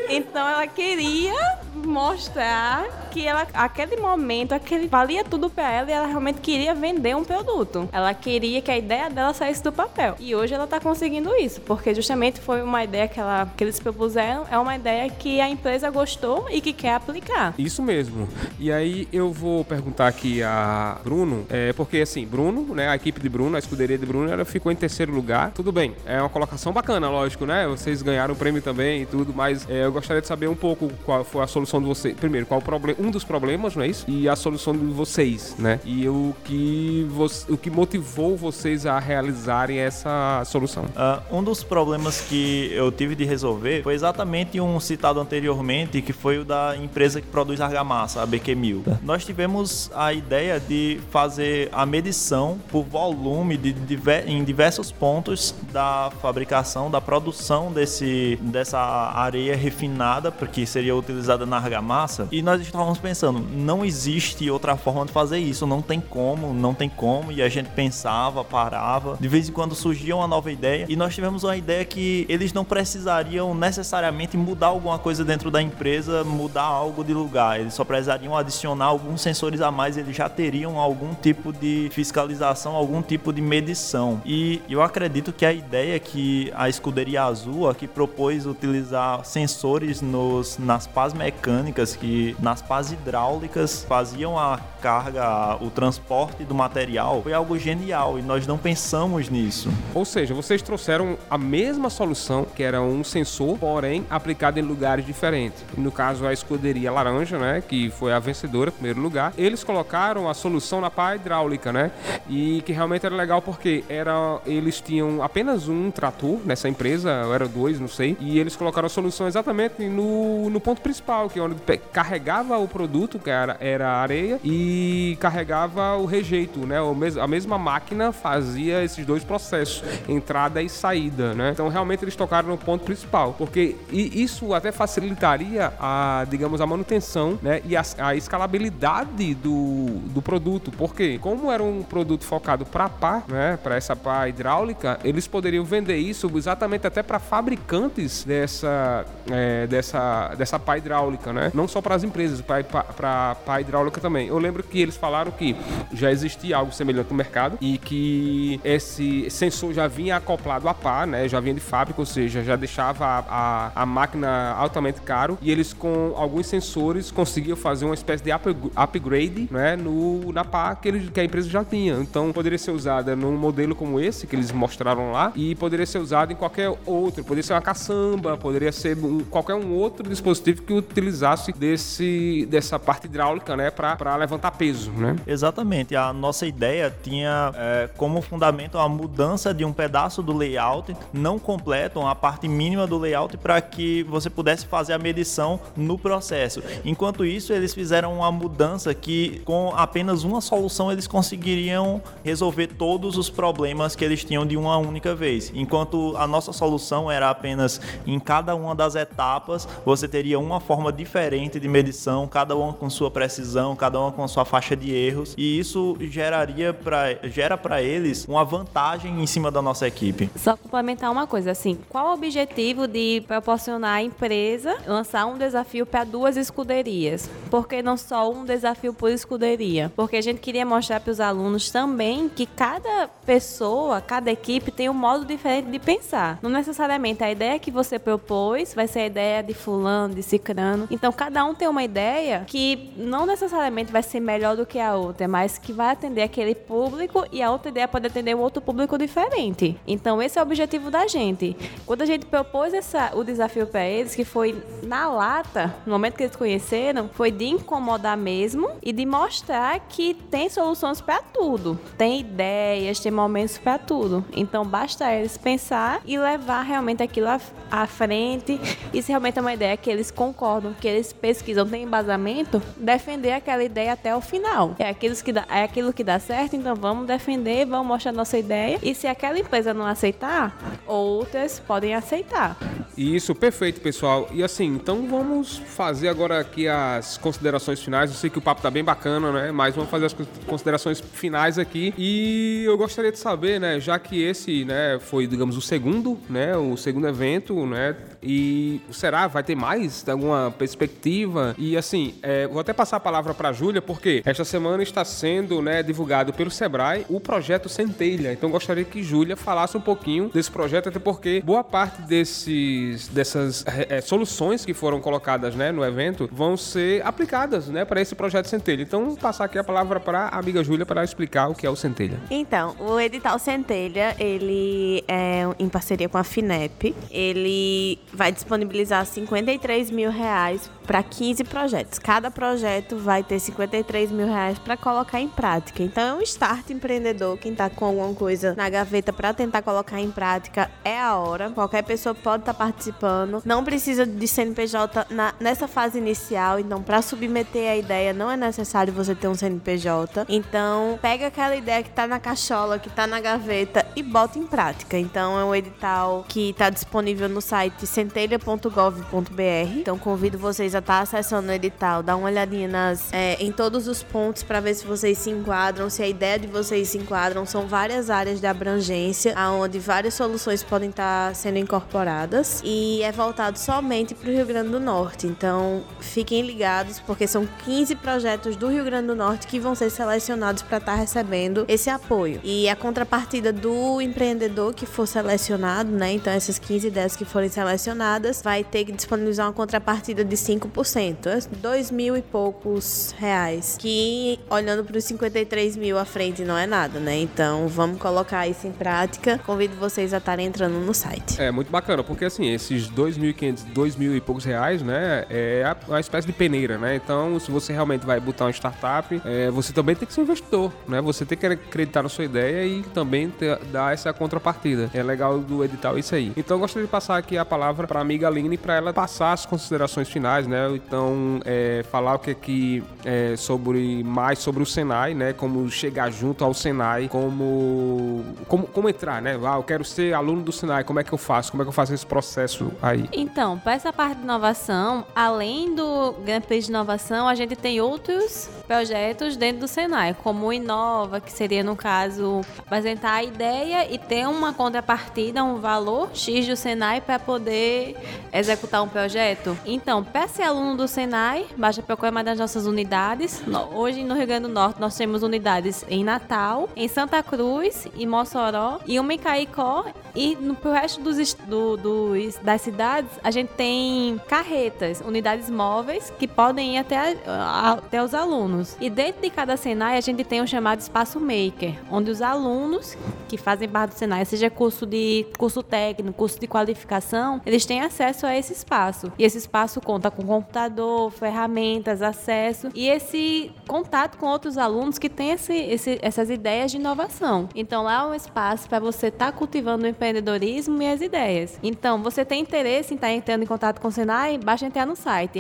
[0.10, 6.08] Então ela queria mostrar que ela, aquele momento, aquele valia tudo para ela e ela
[6.08, 7.88] realmente queria vender um produto.
[7.92, 10.16] Ela queria que a ideia dela saísse do papel.
[10.20, 13.80] E hoje ela tá conseguindo isso, porque justamente foi uma ideia que, ela, que eles
[13.80, 17.54] propuseram, é uma ideia que a empresa gostou e que quer aplicar.
[17.58, 18.28] Isso mesmo.
[18.60, 23.20] E aí eu vou perguntar aqui a Bruno, é, porque assim, Bruno, né, a equipe
[23.20, 25.52] de Bruno, a escuderia de Bruno, ela ficou em terceiro lugar.
[25.52, 27.68] Tudo bem, é uma colocação bacana, lógico, né?
[27.68, 30.92] Vocês ganharam o prêmio também e tudo, mas é, eu gostaria de saber um pouco
[31.06, 32.16] qual foi a solução de vocês.
[32.16, 34.06] Primeiro, qual o problema, um dos problemas, não é isso?
[34.08, 34.86] E a solução de
[35.20, 35.80] vocês, né?
[35.84, 37.08] E o que,
[37.50, 40.86] o que motivou vocês a realizarem essa solução?
[40.86, 46.14] Uh, um dos problemas que eu tive de resolver foi exatamente um citado anteriormente, que
[46.14, 48.84] foi o da empresa que produz argamassa, a BQ Mil.
[49.04, 55.54] Nós tivemos a ideia de fazer a medição por volume de, diver, em diversos pontos
[55.74, 62.28] da fabricação, da produção desse, dessa areia refinada, porque seria utilizada na argamassa.
[62.32, 66.74] E nós estávamos pensando, não existe outra forma de fazer isso, não tem como, não
[66.74, 67.32] tem como.
[67.32, 69.18] E a gente pensava, parava.
[69.20, 70.86] De vez em quando surgia uma nova ideia.
[70.90, 75.62] E nós tivemos uma ideia que eles não precisariam necessariamente mudar alguma coisa dentro da
[75.62, 77.60] empresa, mudar algo de lugar.
[77.60, 82.76] Eles só precisariam adicionar alguns sensores a mais, eles já teriam algum tipo de fiscalização,
[82.76, 84.22] algum tipo de medição.
[84.26, 90.58] E eu acredito que a ideia que a escuderia azul aqui propôs utilizar sensores nos,
[90.58, 94.60] nas pás mecânicas, que nas pás hidráulicas faziam a
[94.90, 99.70] carga, o transporte do material, foi algo genial e nós não pensamos nisso.
[99.94, 105.06] Ou seja, vocês trouxeram a mesma solução, que era um sensor, porém aplicado em lugares
[105.06, 105.64] diferentes.
[105.78, 110.34] No caso, a escuderia laranja, né, que foi a vencedora, primeiro lugar, eles colocaram a
[110.34, 111.92] solução na pá hidráulica, né?
[112.28, 117.48] E que realmente era legal porque era, eles tinham apenas um trator nessa empresa, era
[117.48, 121.44] dois, não sei, e eles colocaram a solução exatamente no, no ponto principal, que é
[121.44, 121.56] onde
[121.94, 124.79] carregava o produto, que era, era areia, e
[125.20, 126.78] carregava o rejeito, né?
[127.22, 131.52] A mesma máquina fazia esses dois processos, entrada e saída, né?
[131.52, 137.38] Então realmente eles tocaram no ponto principal, porque isso até facilitaria a, digamos, a manutenção,
[137.42, 137.62] né?
[137.66, 143.24] E a, a escalabilidade do, do produto, porque como era um produto focado para pá,
[143.28, 149.68] né, para essa pá hidráulica, eles poderiam vender isso exatamente até para fabricantes dessa, é,
[149.68, 151.52] dessa, dessa pá hidráulica, né?
[151.54, 154.28] Não só para as empresas, para a hidráulica também.
[154.28, 155.56] Eu lembro que eles falaram que
[155.94, 161.06] já existia algo semelhante no mercado e que esse sensor já vinha acoplado a pá,
[161.06, 161.28] né?
[161.28, 165.52] Já vinha de fábrica, ou seja, já deixava a, a, a máquina altamente caro e
[165.52, 169.76] eles com alguns sensores conseguiam fazer uma espécie de up, upgrade, né?
[169.76, 171.96] No, na pá que, ele, que a empresa já tinha.
[171.96, 176.00] Então poderia ser usada num modelo como esse que eles mostraram lá e poderia ser
[176.00, 177.24] usado em qualquer outro.
[177.24, 182.78] Poderia ser uma caçamba, poderia ser um, qualquer um outro dispositivo que utilizasse desse, dessa
[182.78, 183.72] parte hidráulica, né?
[183.72, 185.16] Para levantar peso, né?
[185.26, 185.96] Exatamente.
[185.96, 191.40] A nossa ideia tinha é, como fundamento a mudança de um pedaço do layout não
[191.40, 196.62] completo, uma parte mínima do layout para que você pudesse fazer a medição no processo.
[196.84, 203.18] Enquanto isso, eles fizeram uma mudança que com apenas uma solução eles conseguiriam resolver todos
[203.18, 205.54] os problemas que eles tinham de uma única vez.
[205.56, 210.92] Enquanto a nossa solução era apenas em cada uma das etapas, você teria uma forma
[210.92, 215.36] diferente de medição, cada uma com sua precisão, cada uma com sua faixa de erros,
[215.38, 220.30] e isso geraria para gera para eles uma vantagem em cima da nossa equipe.
[220.36, 225.86] Só complementar uma coisa assim, qual o objetivo de proporcionar à empresa lançar um desafio
[225.86, 227.30] para duas escuderias?
[227.52, 229.92] Por que não só um desafio por escuderia?
[229.96, 234.90] Porque a gente queria mostrar para os alunos também que cada pessoa, cada equipe tem
[234.90, 236.40] um modo diferente de pensar.
[236.42, 240.88] Não necessariamente a ideia que você propôs vai ser a ideia de fulano, de cicrano.
[240.90, 244.96] Então cada um tem uma ideia que não necessariamente vai ser melhor do que a
[244.96, 248.62] outra, mas que vai atender aquele público e a outra ideia pode atender um outro
[248.62, 249.80] público diferente.
[249.88, 251.56] Então esse é o objetivo da gente.
[251.86, 256.16] Quando a gente propôs essa, o desafio para eles, que foi na lata, no momento
[256.16, 261.80] que eles conheceram, foi de incomodar mesmo e de mostrar que tem soluções para tudo.
[261.98, 264.24] Tem ideias, tem momentos para tudo.
[264.36, 267.28] Então basta eles pensar e levar realmente aquilo
[267.72, 268.60] à frente.
[268.94, 273.32] E se realmente é uma ideia que eles concordam, que eles pesquisam, tem embasamento, defender
[273.32, 274.76] aquela ideia até o final.
[274.80, 278.38] É aquilo que dá, é aquilo que dá certo, então vamos defender, vamos mostrar nossa
[278.38, 278.80] ideia.
[278.82, 282.58] E se aquela empresa não aceitar, outras podem aceitar.
[282.98, 284.30] Isso, perfeito, pessoal.
[284.34, 288.10] E assim, então vamos fazer agora aqui as considerações finais.
[288.10, 289.52] Eu sei que o papo tá bem bacana, né?
[289.52, 290.16] Mas vamos fazer as
[290.46, 291.94] considerações finais aqui.
[291.98, 296.56] E eu gostaria de saber, né, já que esse, né, foi, digamos, o segundo, né,
[296.58, 301.56] o segundo evento, né, e será vai ter mais alguma perspectiva?
[301.58, 305.62] E assim, é, vou até passar a palavra para Júlia, porque esta semana está sendo,
[305.62, 308.32] né, divulgado pelo Sebrae o projeto Centelha.
[308.34, 313.66] Então gostaria que Júlia falasse um pouquinho desse projeto, até porque boa parte desses dessas
[313.68, 318.48] é, soluções que foram colocadas, né, no evento vão ser aplicadas, né, para esse projeto
[318.48, 318.82] Centelha.
[318.82, 321.76] Então, passar aqui a palavra para a amiga Júlia para explicar o que é o
[321.76, 322.20] Centelha.
[322.30, 326.96] Então, o edital Centelha, ele é em parceria com a FINEP.
[327.12, 332.00] Ele vai disponibilizar 53 mil reais para 15 projetos.
[332.00, 335.84] Cada projeto vai ter 53 mil reais para colocar em prática.
[335.84, 337.38] Então é um start empreendedor.
[337.38, 341.52] Quem está com alguma coisa na gaveta para tentar colocar em prática é a hora.
[341.52, 343.44] Qualquer pessoa pode estar tá participando.
[343.46, 346.60] Não precisa de CNPJ na, nessa fase inicial.
[346.60, 350.26] Então, para submeter a ideia, não é necessário você ter um CNPJ.
[350.28, 354.48] Então, pega aquela ideia que está na cachola, que está na gaveta e bota em
[354.48, 354.98] prática.
[354.98, 359.78] Então, é um edital que está disponível no site centelha.gov.br.
[359.78, 363.52] Então, convido vocês a estar tá acessando o edital, dar uma olhadinha nas, é, em
[363.52, 366.98] todos os pontos para ver se vocês se enquadram, se a ideia de vocês se
[366.98, 367.46] enquadram.
[367.46, 373.12] São várias áreas de abrangência, onde várias soluções podem estar tá sendo incorporadas e é
[373.12, 375.28] voltado somente para o Rio Grande do Norte.
[375.28, 379.90] Então, fiquem ligados, porque são 15 projetos do Rio Grande do Norte que vão ser
[379.90, 382.40] selecionados para estar tá recebendo esse apoio.
[382.44, 386.14] E a contrapartida do empreendedor que for selecionado, né?
[386.14, 390.69] Então, essas 15 ideias que forem selecionadas, vai ter que disponibilizar uma contrapartida de 5%,
[390.70, 396.58] é dois mil e poucos reais, que olhando para os 53 mil à frente não
[396.58, 397.18] é nada, né?
[397.18, 399.40] Então vamos colocar isso em prática.
[399.46, 401.42] Convido vocês a estarem entrando no site.
[401.42, 405.26] É muito bacana, porque assim, esses 2.500, 2 mil e poucos reais, né?
[405.30, 406.96] É uma espécie de peneira, né?
[406.96, 410.72] Então, se você realmente vai botar uma startup, é, você também tem que ser investidor,
[410.88, 411.02] né?
[411.02, 414.90] Você tem que acreditar na sua ideia e também ter, dar essa contrapartida.
[414.94, 416.32] É legal do edital isso aí.
[416.36, 419.34] Então, eu gostaria de passar aqui a palavra para a amiga Aline para ela passar
[419.34, 420.59] as considerações finais, né?
[420.74, 425.34] Então, é, falar o que é que é, sobre mais sobre o Senai, né?
[425.34, 429.40] Como chegar junto ao Senai, como como, como entrar, né?
[429.44, 431.52] Ah, eu quero ser aluno do Senai, como é que eu faço?
[431.52, 433.08] Como é que eu faço esse processo aí?
[433.14, 437.82] Então, para essa parte de inovação, além do Grand Prix de inovação, a gente tem
[437.82, 443.92] outros projetos dentro do Senai, como o Inova, que seria no caso apresentar a ideia
[443.92, 447.96] e ter uma contrapartida, um valor X do Senai para poder
[448.32, 449.58] executar um projeto?
[449.66, 453.44] Então, para ser aluno do Senai, basta procurar uma das nossas unidades.
[453.74, 458.08] Hoje, no Rio Grande do Norte, nós temos unidades em Natal, em Santa Cruz, em
[458.08, 459.84] Mossoró e uma em Caicó.
[460.16, 466.12] E no pro resto dos, do, dos, das cidades, a gente tem carretas, unidades móveis
[466.18, 468.78] que podem ir até, a, até os alunos.
[468.80, 472.98] E dentro de cada Senai, a gente tem um chamado Espaço Maker, onde os alunos
[473.28, 477.82] que fazem parte do Senai, seja curso de curso técnico, curso de qualificação, eles têm
[477.82, 479.12] acesso a esse espaço.
[479.20, 485.10] E esse espaço conta com computador, ferramentas, acesso e esse contato com outros alunos que
[485.10, 487.50] têm esse, esse, essas ideias de inovação.
[487.56, 491.60] Então lá é um espaço para você estar tá cultivando o empreendedorismo e as ideias.
[491.64, 494.38] Então, você tem interesse em estar tá entrando em contato com o Senai?
[494.38, 495.40] Basta entrar no site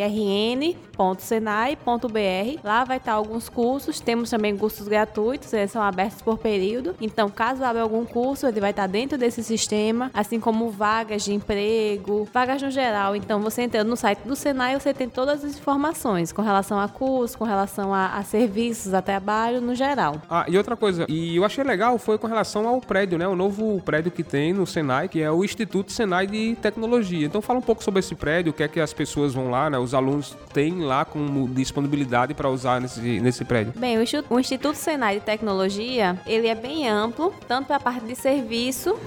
[0.99, 2.59] rn.senai.br.
[2.63, 3.99] Lá vai estar tá alguns cursos.
[3.99, 6.95] Temos também cursos gratuitos, eles são abertos por período.
[6.99, 11.33] Então, caso abra algum curso, ele vai estar dentro desse sistema, assim como vagas de
[11.33, 13.15] emprego, vagas no geral.
[13.15, 16.87] Então, você entrando no site do Senai, você tem todas as informações com relação a
[16.87, 20.21] curso, com relação a, a serviços, a trabalho no geral.
[20.29, 23.27] Ah, e outra coisa, e eu achei legal foi com relação ao prédio, né?
[23.27, 27.25] O novo prédio que tem no Senai, que é o Instituto Senai de Tecnologia.
[27.25, 29.69] Então fala um pouco sobre esse prédio, o que é que as pessoas vão lá,
[29.69, 29.77] né?
[29.77, 33.73] Os alunos têm lá como disponibilidade para usar nesse, nesse prédio.
[33.77, 37.79] Bem, o Instituto, o Instituto Senai de Tecnologia, ele é bem amplo, tanto para a
[37.79, 38.97] parte de serviço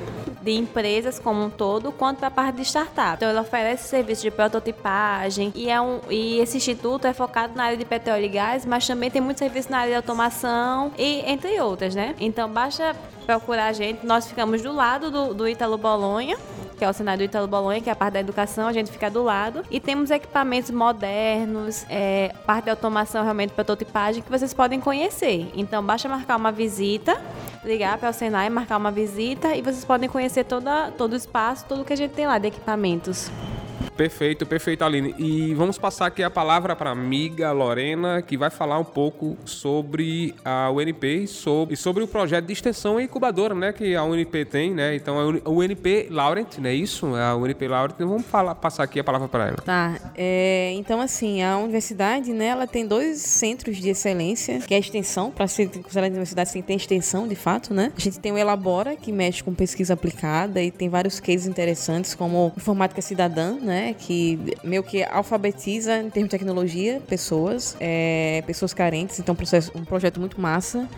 [0.40, 3.16] de empresas como um todo, quanto para a parte de startup.
[3.16, 7.64] Então ele oferece serviço de prototipagem e, é um, e esse instituto é focado na
[7.64, 11.22] área de petróleo e gás, mas também tem muito serviço na área de automação e
[11.30, 12.14] entre outras, né?
[12.18, 14.04] Então basta procurar a gente.
[14.04, 16.36] Nós ficamos do lado do, do Ítalo Bolonha,
[16.76, 18.90] que é o cenário do Ítalo Bolonha, que é a parte da educação, a gente
[18.90, 19.64] fica do lado.
[19.70, 25.50] E temos equipamentos modernos, é, parte de automação, realmente, prototipagem, que vocês podem conhecer.
[25.54, 27.20] Então, basta marcar uma visita,
[27.64, 31.64] ligar para o Senai, marcar uma visita e vocês podem conhecer toda, todo o espaço,
[31.68, 33.30] tudo que a gente tem lá de equipamentos.
[34.02, 35.14] Perfeito, perfeito, Aline.
[35.16, 39.36] E vamos passar aqui a palavra para a amiga Lorena, que vai falar um pouco
[39.44, 44.02] sobre a UNP e sobre, sobre o projeto de extensão e incubadora, né, que a
[44.02, 44.96] UNP tem, né?
[44.96, 46.74] Então, é a UNP Laurent, né?
[46.74, 47.94] Isso, é a UNP Laurent.
[47.94, 49.58] Então, vamos falar, passar aqui a palavra para ela.
[49.58, 49.96] Tá.
[50.16, 54.80] É, então, assim, a universidade, né, ela tem dois centros de excelência, que é a
[54.80, 57.92] extensão, para ser considerada universidade, tem que ter extensão, de fato, né?
[57.96, 62.16] A gente tem o Elabora, que mexe com pesquisa aplicada e tem vários cases interessantes,
[62.16, 63.91] como informática cidadã, né?
[63.94, 69.18] Que meio que alfabetiza em termos de tecnologia pessoas, é, pessoas carentes.
[69.18, 70.88] Então, processo, um projeto muito massa.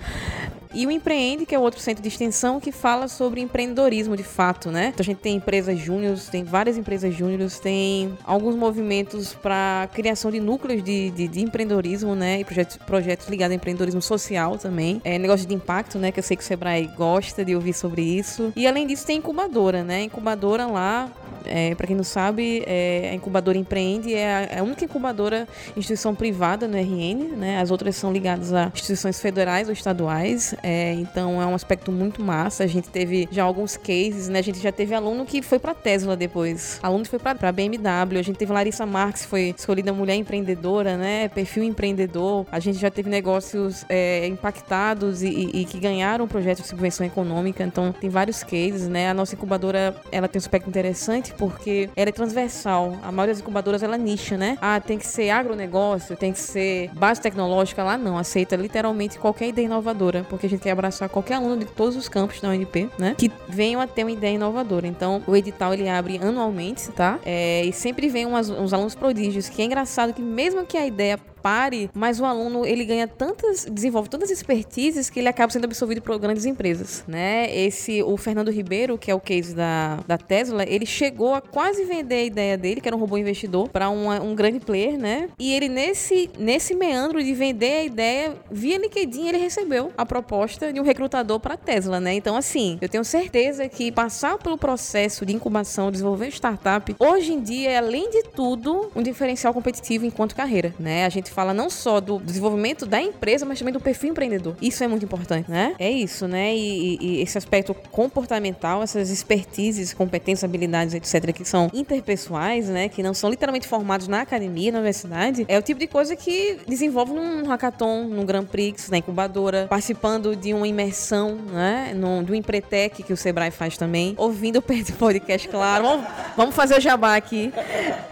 [0.75, 4.71] E o Empreende, que é outro centro de extensão que fala sobre empreendedorismo de fato,
[4.71, 4.89] né?
[4.89, 10.31] Então a gente tem empresas júniores, tem várias empresas júniores, tem alguns movimentos para criação
[10.31, 12.41] de núcleos de, de, de, empreendedorismo, né?
[12.41, 15.01] E projetos, projetos ligados a empreendedorismo social também.
[15.05, 16.11] É negócio de impacto, né?
[16.11, 18.53] Que eu sei que o Sebrae gosta de ouvir sobre isso.
[18.57, 20.03] E além disso, tem incubadora, né?
[20.03, 21.11] Incubadora lá
[21.45, 25.47] é, para quem não sabe, é, a incubadora Empreende é a, é a, única incubadora
[25.77, 27.61] instituição privada no RN, né?
[27.61, 30.55] As outras são ligadas a instituições federais ou estaduais.
[30.65, 32.65] É, então é um aspecto muito massa.
[32.65, 34.39] A gente teve já alguns cases, né?
[34.39, 38.19] A gente já teve aluno que foi para Tesla depois, aluno que foi para BMW.
[38.19, 41.29] A gente teve Larissa Marques, foi escolhida mulher empreendedora, né?
[41.29, 42.47] Perfil empreendedor.
[42.51, 47.07] A gente já teve negócios é, impactados e, e, e, que ganharam projetos de subvenção
[47.07, 47.63] econômica.
[47.63, 49.11] Então tem vários cases, né?
[49.11, 52.97] A nossa incubadora ela tem um aspecto interessante porque ela é transversal.
[53.03, 54.57] A maioria das incubadoras ela nicha, né?
[54.63, 57.85] Ah, tem que ser agronegócio, tem que ser base tecnológica.
[57.85, 61.67] Lá não, aceita literalmente qualquer ideia inovadora, porque a gente quer abraçar qualquer aluno de
[61.67, 63.15] todos os campos da UNP, né?
[63.17, 64.87] Que venham a ter uma ideia inovadora.
[64.87, 67.19] Então, o edital ele abre anualmente, tá?
[67.25, 70.87] É, e sempre vem umas, uns alunos prodígios, que é engraçado que mesmo que a
[70.87, 75.67] ideia pare, mas o aluno ele ganha tantas, desenvolve tantas expertises que ele acaba sendo
[75.67, 77.55] absorvido por grandes empresas, né?
[77.55, 81.85] Esse, o Fernando Ribeiro, que é o case da, da Tesla, ele chegou a quase
[81.85, 85.29] vender a ideia dele, que era um robô investidor, para um grande player, né?
[85.39, 90.73] E ele nesse, nesse meandro de vender a ideia, via LinkedIn, ele recebeu a proposta
[90.73, 92.15] de um recrutador para Tesla, né?
[92.15, 97.43] Então, assim, eu tenho certeza que passar pelo processo de incubação, desenvolver startup, hoje em
[97.43, 101.05] dia é, além de tudo, um diferencial competitivo enquanto carreira, né?
[101.05, 104.57] A gente fala não só do desenvolvimento da empresa, mas também do perfil empreendedor.
[104.63, 105.75] Isso é muito importante, né?
[105.79, 106.55] É isso, né?
[106.55, 112.89] E, e, esse aspecto comportamental, essas expertises, competências, habilidades, etc., que são interpessoais, né?
[112.89, 116.59] Que não são literalmente formados na academia, na universidade, é o tipo de coisa que
[116.69, 121.93] desenvolve num hackathon, num Grand Prix, na incubadora, participando de uma imersão, né?
[121.97, 125.85] Num, de um Empretec que o Sebrae faz também, ouvindo o podcast, claro.
[125.85, 126.07] Vamos,
[126.37, 127.53] vamos fazer o jabá aqui.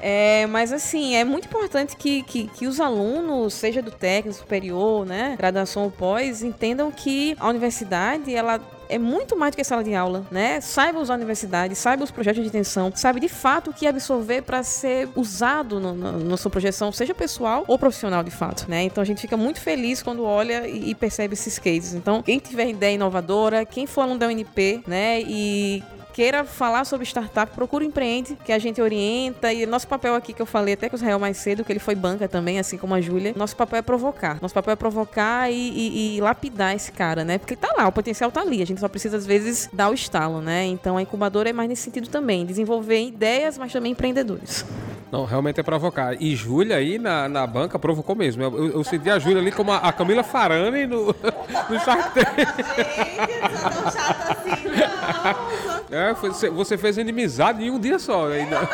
[0.00, 4.38] É, mas assim, é muito importante que, que, que os alunos alunos, seja do técnico
[4.38, 9.64] superior, né, graduação ou pós, entendam que a universidade ela é muito mais do que
[9.64, 10.60] sala de aula, né?
[10.60, 14.42] Saiba usar a universidade, saiba os projetos de extensão, sabe de fato o que absorver
[14.42, 18.82] para ser usado no, no, na sua projeção, seja pessoal ou profissional de fato, né?
[18.82, 21.94] Então a gente fica muito feliz quando olha e, e percebe esses cases.
[21.94, 25.82] Então, quem tiver ideia inovadora, quem for aluno da UNP, né, e
[26.12, 29.52] queira falar sobre startup, procura empreende, que a gente orienta.
[29.52, 31.80] E nosso papel aqui, que eu falei até com o Israel mais cedo, que ele
[31.80, 34.40] foi banca também, assim como a Júlia, nosso papel é provocar.
[34.40, 37.38] Nosso papel é provocar e, e, e, lapidar esse cara, né?
[37.38, 38.62] Porque tá lá, o potencial tá ali.
[38.62, 40.64] A gente só precisa, às vezes, dar o estalo, né?
[40.66, 44.64] Então a incubadora é mais nesse sentido também, desenvolver ideias, mas também empreendedores.
[45.12, 46.16] Não, realmente é provocar.
[46.18, 48.42] E Júlia aí na, na banca provocou mesmo.
[48.42, 51.08] Eu, eu senti a Júlia ali como a, a Camila Farani no,
[51.68, 52.34] no Shark Tank.
[52.34, 55.72] Gente, eu tão chata assim, não.
[55.92, 58.28] É, foi, você fez inimizade em um dia só.
[58.28, 58.66] Ainda.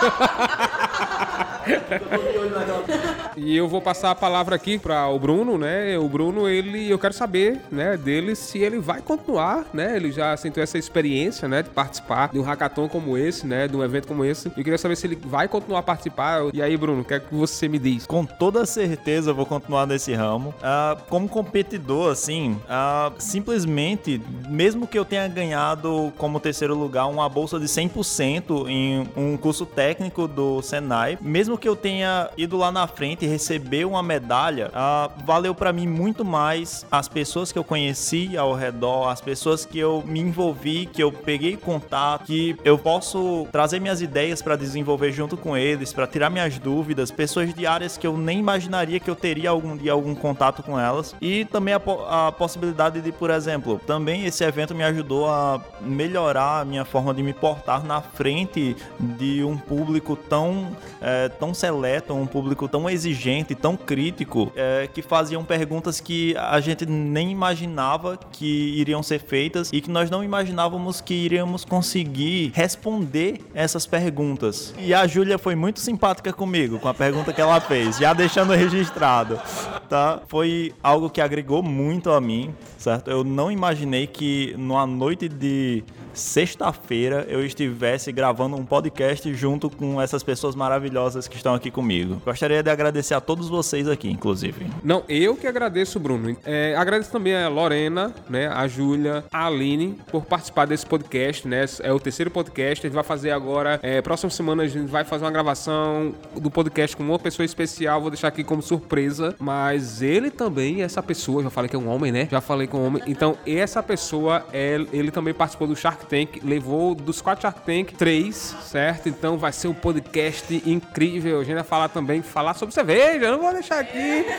[3.37, 5.99] e eu vou passar a palavra aqui para o Bruno, né?
[5.99, 9.97] O Bruno, ele, eu quero saber, né, dele se ele vai continuar, né?
[9.97, 13.77] Ele já sentiu essa experiência, né, de participar de um hackathon como esse, né, de
[13.77, 14.49] um evento como esse.
[14.49, 16.28] Eu queria saber se ele vai continuar a participar.
[16.53, 18.07] E aí, Bruno, o que é que você me diz?
[18.07, 20.51] Com toda certeza eu vou continuar nesse ramo.
[20.59, 27.29] Uh, como competidor, assim, uh, simplesmente, mesmo que eu tenha ganhado como terceiro lugar uma
[27.29, 32.71] bolsa de 100% em um curso técnico do Senai, mesmo que eu tenha ido lá
[32.71, 37.59] na frente e receber uma medalha, uh, valeu para mim muito mais as pessoas que
[37.59, 42.57] eu conheci ao redor, as pessoas que eu me envolvi, que eu peguei contato, que
[42.65, 47.55] eu posso trazer minhas ideias para desenvolver junto com eles, para tirar minhas dúvidas, pessoas
[47.55, 51.15] de áreas que eu nem imaginaria que eu teria algum dia algum contato com elas
[51.21, 56.63] e também a, a possibilidade de, por exemplo, também esse evento me ajudou a melhorar
[56.63, 62.13] a minha forma de me portar na frente de um público tão é, tão seleto,
[62.13, 68.19] um público tão exigente, tão crítico, é, que faziam perguntas que a gente nem imaginava
[68.33, 74.75] que iriam ser feitas e que nós não imaginávamos que iríamos conseguir responder essas perguntas.
[74.81, 78.53] E a Júlia foi muito simpática comigo com a pergunta que ela fez, já deixando
[78.53, 79.41] registrado,
[79.89, 80.21] tá?
[80.29, 83.11] Foi algo que agregou muito a mim, certo?
[83.11, 85.85] Eu não imaginei que numa noite de
[86.19, 92.21] sexta-feira eu estivesse gravando um podcast junto com essas pessoas maravilhosas que estão aqui comigo.
[92.25, 94.67] Gostaria de agradecer a todos vocês aqui, inclusive.
[94.83, 96.37] Não, eu que agradeço, Bruno.
[96.45, 101.65] É, agradeço também a Lorena, né, a Júlia, a Aline por participar desse podcast, né?
[101.81, 102.85] É o terceiro podcast.
[102.85, 106.51] A gente vai fazer agora, é, próxima semana a gente vai fazer uma gravação do
[106.51, 108.01] podcast com uma pessoa especial.
[108.01, 111.89] Vou deixar aqui como surpresa, mas ele também, essa pessoa, já falei que é um
[111.89, 112.29] homem, né?
[112.31, 113.03] Já falei com um homem.
[113.07, 117.95] Então, essa pessoa, é, ele também participou do Shark Tank, levou dos quatro Shark Tank,
[117.95, 119.09] três, certo?
[119.09, 121.41] Então vai ser um podcast incrível.
[121.41, 123.27] A gente vai falar também, falar sobre cerveja.
[123.27, 124.25] Eu não vou deixar aqui.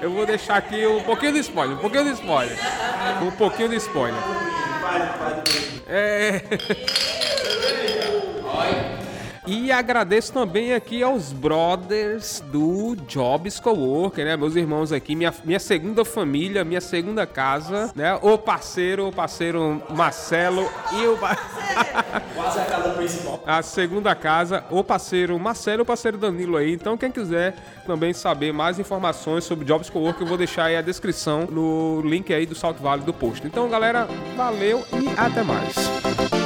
[0.00, 2.56] Eu vou deixar aqui um pouquinho de spoiler, um pouquinho de spoiler.
[3.22, 4.20] Um pouquinho de spoiler.
[5.88, 6.42] É.
[9.46, 14.36] E agradeço também aqui aos brothers do Jobs Coworker, né?
[14.36, 18.14] Meus irmãos aqui, minha, minha segunda família, minha segunda casa, né?
[18.22, 21.18] O parceiro, o parceiro Marcelo e o...
[22.36, 23.42] Quase a casa principal.
[23.44, 26.72] A segunda casa, o parceiro Marcelo o parceiro Danilo aí.
[26.72, 27.54] Então, quem quiser
[27.86, 32.32] também saber mais informações sobre Jobs Coworker, eu vou deixar aí a descrição no link
[32.32, 33.46] aí do Salt Valley do post.
[33.46, 36.41] Então, galera, valeu e até mais.